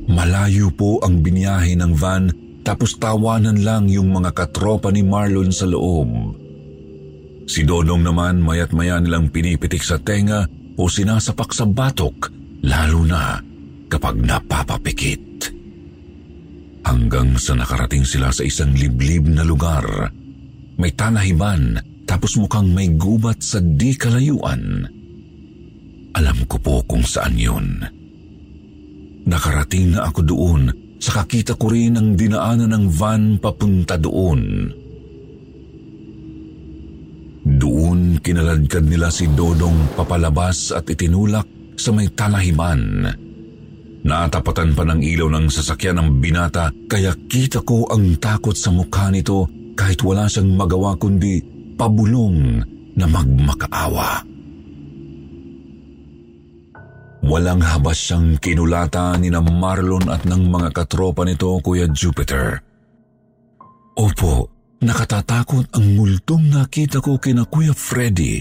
Malayo 0.09 0.73
po 0.73 0.97
ang 1.05 1.21
biniyahe 1.21 1.77
ng 1.77 1.93
van 1.93 2.33
tapos 2.65 2.97
tawanan 2.97 3.61
lang 3.61 3.93
yung 3.93 4.09
mga 4.09 4.33
katropa 4.33 4.89
ni 4.89 5.05
Marlon 5.05 5.53
sa 5.53 5.69
loob. 5.69 6.41
Si 7.45 7.61
Dodong 7.61 8.01
naman 8.01 8.41
mayat 8.41 8.73
maya 8.73 8.97
nilang 8.97 9.29
pinipitik 9.29 9.85
sa 9.85 10.01
tenga 10.01 10.49
o 10.81 10.89
sinasapak 10.89 11.53
sa 11.53 11.69
batok 11.69 12.33
lalo 12.65 13.05
na 13.05 13.37
kapag 13.93 14.17
napapapikit. 14.17 15.53
Hanggang 16.89 17.37
sa 17.37 17.53
nakarating 17.53 18.09
sila 18.09 18.33
sa 18.33 18.41
isang 18.49 18.73
liblib 18.73 19.29
na 19.29 19.45
lugar. 19.45 20.09
May 20.81 20.97
tanahiban 20.97 21.92
tapos 22.13 22.37
mukhang 22.37 22.69
may 22.77 22.93
gubat 22.93 23.41
sa 23.41 23.57
di 23.65 23.97
kalayuan. 23.97 24.85
Alam 26.13 26.45
ko 26.45 26.61
po 26.61 26.85
kung 26.85 27.01
saan 27.01 27.41
yun. 27.41 27.81
Nakarating 29.25 29.97
na 29.97 30.05
ako 30.13 30.21
doon 30.21 30.63
sa 31.01 31.25
kakita 31.25 31.57
ko 31.57 31.73
rin 31.73 31.97
ang 31.97 32.13
dinaanan 32.13 32.69
ng 32.69 32.87
van 32.93 33.41
papunta 33.41 33.97
doon. 33.97 34.69
Doon 37.49 38.21
kinaladkad 38.21 38.85
nila 38.93 39.09
si 39.09 39.33
Dodong 39.33 39.97
papalabas 39.97 40.69
at 40.77 40.85
itinulak 40.93 41.49
sa 41.81 41.97
may 41.97 42.13
talahiban. 42.13 43.09
Natapatan 44.05 44.77
pa 44.77 44.85
ng 44.85 45.01
ilaw 45.01 45.33
ng 45.33 45.49
sasakyan 45.49 45.97
ng 45.97 46.21
binata 46.21 46.69
kaya 46.93 47.17
kita 47.25 47.65
ko 47.65 47.89
ang 47.89 48.21
takot 48.21 48.53
sa 48.53 48.69
mukha 48.69 49.09
nito 49.09 49.49
kahit 49.73 50.05
wala 50.05 50.29
siyang 50.29 50.53
magawa 50.53 50.93
kundi 51.01 51.52
pabulong 51.83 52.63
na 52.95 53.11
magmakaawa. 53.11 54.23
Walang 57.27 57.63
habas 57.63 57.99
siyang 57.99 58.39
kinulata 58.39 59.19
ni 59.19 59.35
na 59.35 59.43
Marlon 59.43 60.07
at 60.07 60.23
ng 60.23 60.47
mga 60.47 60.71
katropa 60.71 61.27
nito, 61.27 61.51
Kuya 61.59 61.91
Jupiter. 61.91 62.63
Opo, 63.99 64.47
nakatatakot 64.79 65.75
ang 65.75 65.87
multong 65.99 66.55
nakita 66.55 67.03
ko 67.03 67.19
kina 67.19 67.43
Kuya 67.51 67.75
Freddy. 67.75 68.39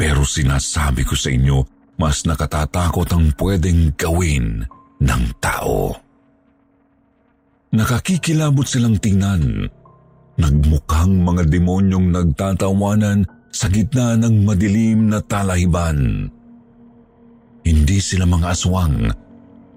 Pero 0.00 0.24
sinasabi 0.24 1.04
ko 1.04 1.12
sa 1.16 1.28
inyo, 1.32 1.60
mas 2.00 2.24
nakatatakot 2.24 3.08
ang 3.12 3.28
pwedeng 3.36 3.92
gawin 3.92 4.64
ng 5.04 5.22
tao. 5.40 5.92
Nakakikilabot 7.76 8.64
silang 8.64 8.96
tingnan. 8.96 9.68
Nagmukhang 10.34 11.14
mga 11.22 11.46
demonyong 11.46 12.10
nagtatawanan 12.10 13.22
sa 13.54 13.70
gitna 13.70 14.18
ng 14.18 14.42
madilim 14.42 15.14
na 15.14 15.22
talahiban. 15.22 16.26
Hindi 17.62 17.98
sila 18.02 18.26
mga 18.26 18.50
aswang, 18.50 19.14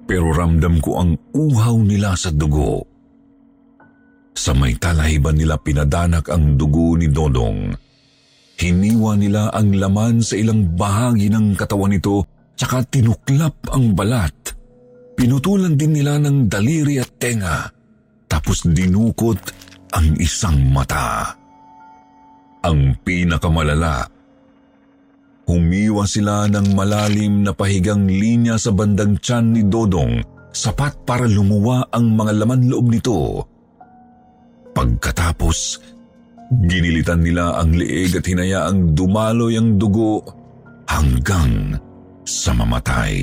pero 0.09 0.33
ramdam 0.33 0.81
ko 0.81 0.97
ang 0.97 1.13
uhaw 1.29 1.77
nila 1.85 2.17
sa 2.17 2.33
dugo. 2.33 2.81
Sa 4.33 4.57
may 4.57 4.73
talahiban 4.81 5.37
nila 5.37 5.61
pinadanak 5.61 6.25
ang 6.33 6.57
dugo 6.57 6.97
ni 6.97 7.09
Dodong. 7.09 7.73
Hiniwa 8.57 9.13
nila 9.13 9.53
ang 9.53 9.77
laman 9.77 10.25
sa 10.25 10.33
ilang 10.33 10.73
bahagi 10.73 11.29
ng 11.29 11.53
katawan 11.53 11.93
nito 11.93 12.25
tsaka 12.57 12.81
tinuklap 12.89 13.53
ang 13.69 13.93
balat. 13.93 14.33
Pinutulan 15.13 15.77
din 15.77 16.01
nila 16.01 16.17
ng 16.17 16.49
daliri 16.49 16.97
at 16.97 17.13
tenga 17.21 17.69
tapos 18.25 18.65
dinukot 18.65 19.37
ang 19.93 20.17
isang 20.19 20.59
mata. 20.71 21.35
Ang 22.65 22.97
pinakamalala, 23.05 24.17
Humiwa 25.47 26.03
sila 26.03 26.43
ng 26.51 26.75
malalim 26.75 27.47
na 27.47 27.55
pahigang 27.55 28.03
linya 28.03 28.59
sa 28.59 28.75
bandang 28.75 29.15
tiyan 29.15 29.55
ni 29.55 29.63
Dodong, 29.63 30.19
sapat 30.51 31.07
para 31.07 31.23
lumuwa 31.23 31.87
ang 31.87 32.19
mga 32.19 32.43
laman 32.43 32.67
loob 32.67 32.91
nito. 32.91 33.47
Pagkatapos, 34.75 35.79
ginilitan 36.67 37.23
nila 37.23 37.63
ang 37.63 37.71
leeg 37.71 38.19
at 38.19 38.27
hinayaang 38.27 38.91
dumaloy 38.91 39.55
ang 39.55 39.79
dugo 39.79 40.19
hanggang 40.91 41.79
sa 42.27 42.51
mamatay. 42.51 43.15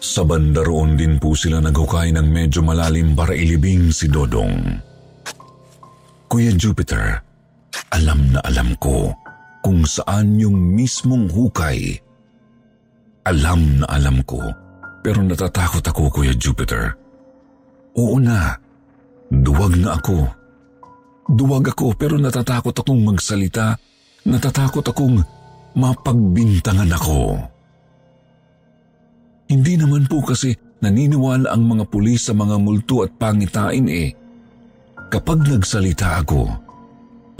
Sa 0.00 0.24
banda 0.24 0.64
roon 0.64 0.96
din 0.96 1.20
po 1.20 1.36
sila 1.36 1.60
naghukay 1.60 2.16
ng 2.16 2.24
medyo 2.24 2.64
malalim 2.64 3.12
para 3.12 3.36
ilibing 3.36 3.92
si 3.92 4.08
Dodong. 4.08 4.80
Kuya 6.24 6.56
Jupiter, 6.56 7.20
alam 7.92 8.32
na 8.32 8.40
alam 8.48 8.72
ko 8.80 9.12
kung 9.60 9.84
saan 9.84 10.40
yung 10.40 10.56
mismong 10.56 11.28
hukay. 11.28 12.00
Alam 13.28 13.84
na 13.84 13.86
alam 13.92 14.24
ko, 14.24 14.40
pero 15.04 15.20
natatakot 15.20 15.84
ako, 15.84 16.08
Kuya 16.08 16.32
Jupiter. 16.32 16.96
Oo 18.00 18.16
na, 18.16 18.56
duwag 19.28 19.76
na 19.76 20.00
ako. 20.00 20.24
Duwag 21.28 21.76
ako 21.76 21.92
pero 21.92 22.16
natatakot 22.16 22.72
akong 22.72 23.04
magsalita, 23.04 23.76
natatakot 24.24 24.82
akong 24.82 25.20
mapagbintangan 25.76 26.88
ako. 26.96 27.49
Hindi 29.50 29.74
naman 29.74 30.06
po 30.06 30.22
kasi 30.22 30.54
naniniwala 30.78 31.50
ang 31.50 31.66
mga 31.66 31.84
pulis 31.90 32.30
sa 32.30 32.34
mga 32.38 32.56
multo 32.62 33.02
at 33.02 33.10
pangitain 33.18 33.86
eh. 33.90 34.14
Kapag 35.10 35.42
nagsalita 35.42 36.22
ako, 36.22 36.70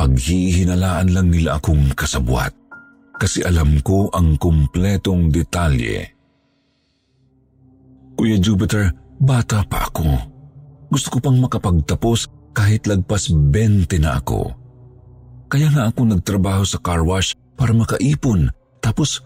Paghihinalaan 0.01 1.13
lang 1.13 1.29
nila 1.29 1.61
akong 1.61 1.93
kasabwat 1.93 2.57
kasi 3.21 3.45
alam 3.45 3.85
ko 3.85 4.09
ang 4.17 4.41
kumpletong 4.41 5.29
detalye. 5.29 6.09
Kuya 8.17 8.41
Jupiter, 8.41 8.89
bata 9.21 9.61
pa 9.69 9.93
ako. 9.93 10.09
Gusto 10.89 11.07
ko 11.13 11.19
pang 11.21 11.37
makapagtapos 11.37 12.33
kahit 12.57 12.89
lagpas 12.89 13.29
20 13.29 14.01
na 14.01 14.17
ako. 14.17 14.57
Kaya 15.53 15.69
nga 15.69 15.93
ako 15.93 16.17
nagtrabaho 16.17 16.65
sa 16.65 16.81
car 16.81 17.05
wash 17.05 17.37
para 17.53 17.77
makaipon 17.77 18.49
tapos 18.81 19.21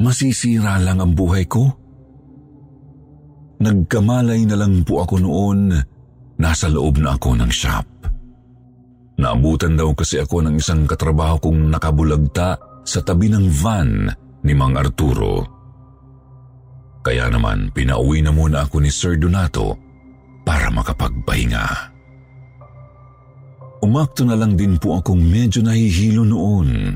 masisira 0.00 0.80
lang 0.80 1.04
ang 1.04 1.12
buhay 1.12 1.44
ko. 1.44 1.68
Nagkamalay 3.58 4.46
na 4.46 4.54
lang 4.54 4.86
po 4.86 5.02
ako 5.02 5.18
noon, 5.18 5.74
nasa 6.38 6.70
loob 6.70 7.02
na 7.02 7.18
ako 7.18 7.34
ng 7.34 7.50
shop. 7.50 7.86
Naabutan 9.18 9.74
daw 9.74 9.90
kasi 9.98 10.22
ako 10.22 10.46
ng 10.46 10.62
isang 10.62 10.86
katrabaho 10.86 11.42
kong 11.42 11.74
nakabulagta 11.74 12.54
sa 12.86 13.02
tabi 13.02 13.26
ng 13.26 13.50
van 13.50 14.06
ni 14.46 14.54
Mang 14.54 14.78
Arturo. 14.78 15.42
Kaya 17.02 17.26
naman 17.26 17.74
pinauwi 17.74 18.22
na 18.22 18.30
muna 18.30 18.62
ako 18.62 18.78
ni 18.78 18.94
Sir 18.94 19.18
Donato 19.18 19.74
para 20.46 20.70
makapagpahinga. 20.70 21.66
Umakto 23.82 24.22
na 24.22 24.38
lang 24.38 24.54
din 24.54 24.78
po 24.78 25.02
akong 25.02 25.18
medyo 25.18 25.66
nahihilo 25.66 26.22
noon. 26.22 26.94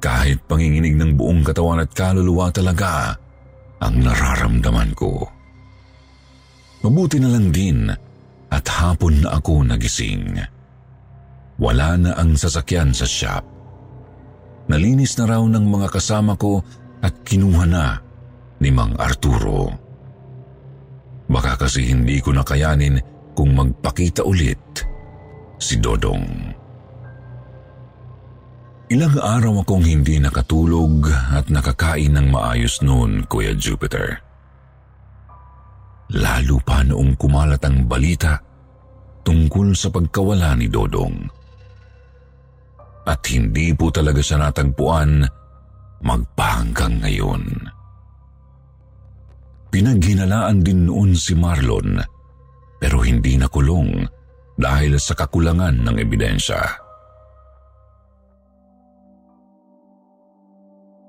Kahit 0.00 0.44
panginginig 0.48 0.96
ng 0.96 1.20
buong 1.20 1.44
katawan 1.44 1.84
at 1.84 1.92
kaluluwa 1.92 2.48
talaga 2.48 3.16
ang 3.80 4.00
nararamdaman 4.00 4.92
ko. 4.96 5.35
Mabuti 6.86 7.18
na 7.18 7.34
lang 7.34 7.50
din 7.50 7.90
at 8.46 8.64
hapon 8.70 9.26
na 9.26 9.42
ako 9.42 9.66
nagising. 9.66 10.38
Wala 11.58 11.98
na 11.98 12.14
ang 12.14 12.38
sasakyan 12.38 12.94
sa 12.94 13.02
shop. 13.02 13.42
Nalinis 14.70 15.18
na 15.18 15.34
raw 15.34 15.42
ng 15.42 15.66
mga 15.66 15.90
kasama 15.90 16.38
ko 16.38 16.62
at 17.02 17.26
kinuha 17.26 17.66
na 17.66 17.98
ni 18.62 18.70
Mang 18.70 18.94
Arturo. 19.02 19.66
Baka 21.26 21.66
kasi 21.66 21.90
hindi 21.90 22.22
ko 22.22 22.30
nakayanin 22.30 23.02
kung 23.34 23.58
magpakita 23.58 24.22
ulit 24.22 24.86
si 25.58 25.82
Dodong. 25.82 26.54
Ilang 28.94 29.18
araw 29.18 29.66
akong 29.66 29.82
hindi 29.82 30.22
nakatulog 30.22 31.10
at 31.34 31.50
nakakain 31.50 32.14
ng 32.14 32.30
maayos 32.30 32.78
noon, 32.78 33.26
Kuya 33.26 33.58
Jupiter. 33.58 34.25
Lalo 36.14 36.62
pa 36.62 36.86
noong 36.86 37.18
kumalat 37.18 37.62
ang 37.66 37.82
balita 37.90 38.38
tungkol 39.26 39.74
sa 39.74 39.90
pagkawala 39.90 40.54
ni 40.54 40.70
Dodong. 40.70 41.16
At 43.06 43.22
hindi 43.30 43.74
po 43.74 43.90
talaga 43.90 44.22
siya 44.22 44.38
natagpuan 44.38 45.26
magpahanggang 46.02 47.02
ngayon. 47.02 47.42
Pinaghinalaan 49.70 50.62
din 50.62 50.86
noon 50.86 51.18
si 51.18 51.34
Marlon 51.34 51.98
pero 52.78 53.02
hindi 53.02 53.34
nakulong 53.34 54.06
dahil 54.54 54.96
sa 55.02 55.18
kakulangan 55.18 55.84
ng 55.84 55.96
ebidensya. 55.98 56.60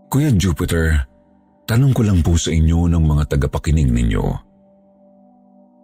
Kuya 0.07 0.31
Jupiter, 0.33 1.05
tanong 1.67 1.91
ko 1.91 2.01
lang 2.01 2.19
po 2.23 2.39
sa 2.39 2.49
inyo 2.49 2.87
ng 2.87 3.03
mga 3.03 3.23
tagapakinig 3.37 3.91
ninyo. 3.91 4.46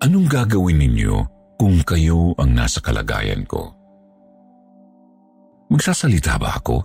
Anong 0.03 0.27
gagawin 0.27 0.83
ninyo 0.83 1.15
kung 1.55 1.79
kayo 1.87 2.35
ang 2.35 2.51
nasa 2.51 2.83
kalagayan 2.83 3.47
ko? 3.47 3.71
Magsasalita 5.71 6.35
ba 6.35 6.59
ako? 6.59 6.83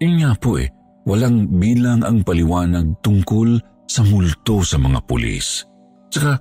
Eh 0.00 0.08
nga 0.24 0.32
po 0.40 0.56
eh, 0.56 0.72
walang 1.04 1.52
bilang 1.60 2.00
ang 2.00 2.24
paliwanag 2.24 3.04
tungkol 3.04 3.60
sa 3.84 4.00
multo 4.08 4.64
sa 4.64 4.80
mga 4.80 5.04
pulis. 5.04 5.68
Tsaka, 6.08 6.32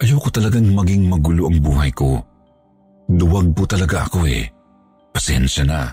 ayoko 0.00 0.32
talagang 0.32 0.72
maging 0.72 1.04
magulo 1.04 1.52
ang 1.52 1.60
buhay 1.60 1.92
ko. 1.92 2.24
Duwag 3.04 3.52
po 3.52 3.68
talaga 3.68 4.08
ako 4.08 4.24
eh. 4.24 4.48
Pasensya 5.12 5.68
na. 5.68 5.92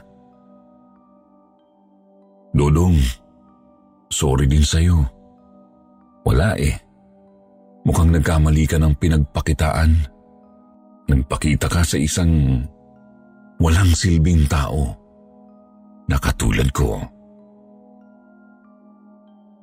Dodong, 2.55 3.03
sorry 4.07 4.47
din 4.47 4.63
sa'yo. 4.63 5.03
Wala 6.23 6.55
eh. 6.55 6.86
Mukhang 7.87 8.11
nagkamali 8.11 8.67
ka 8.67 8.75
ng 8.75 8.93
pinagpakitaan. 8.99 9.91
Nagpakita 11.07 11.71
ka 11.71 11.87
sa 11.87 11.95
isang 11.95 12.59
walang 13.63 13.95
silbing 13.95 14.43
tao 14.51 14.91
na 16.11 16.19
katulad 16.19 16.67
ko. 16.75 16.99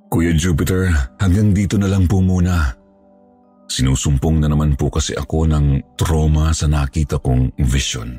Kuya 0.08 0.32
Jupiter, 0.32 0.88
hanggang 1.20 1.52
dito 1.52 1.76
na 1.76 1.90
lang 1.90 2.08
po 2.08 2.24
muna. 2.24 2.72
Sinusumpong 3.68 4.40
na 4.40 4.48
naman 4.48 4.72
po 4.72 4.88
kasi 4.88 5.12
ako 5.12 5.44
ng 5.44 5.96
trauma 6.00 6.48
sa 6.56 6.64
nakita 6.64 7.20
kong 7.20 7.52
vision. 7.60 8.16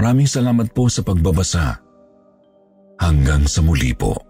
Maraming 0.00 0.28
salamat 0.30 0.72
po 0.72 0.88
sa 0.88 1.04
pagbabasa 1.04 1.90
Hanggang 3.00 3.48
sa 3.48 3.64
muli 3.64 3.96
po. 3.96 4.29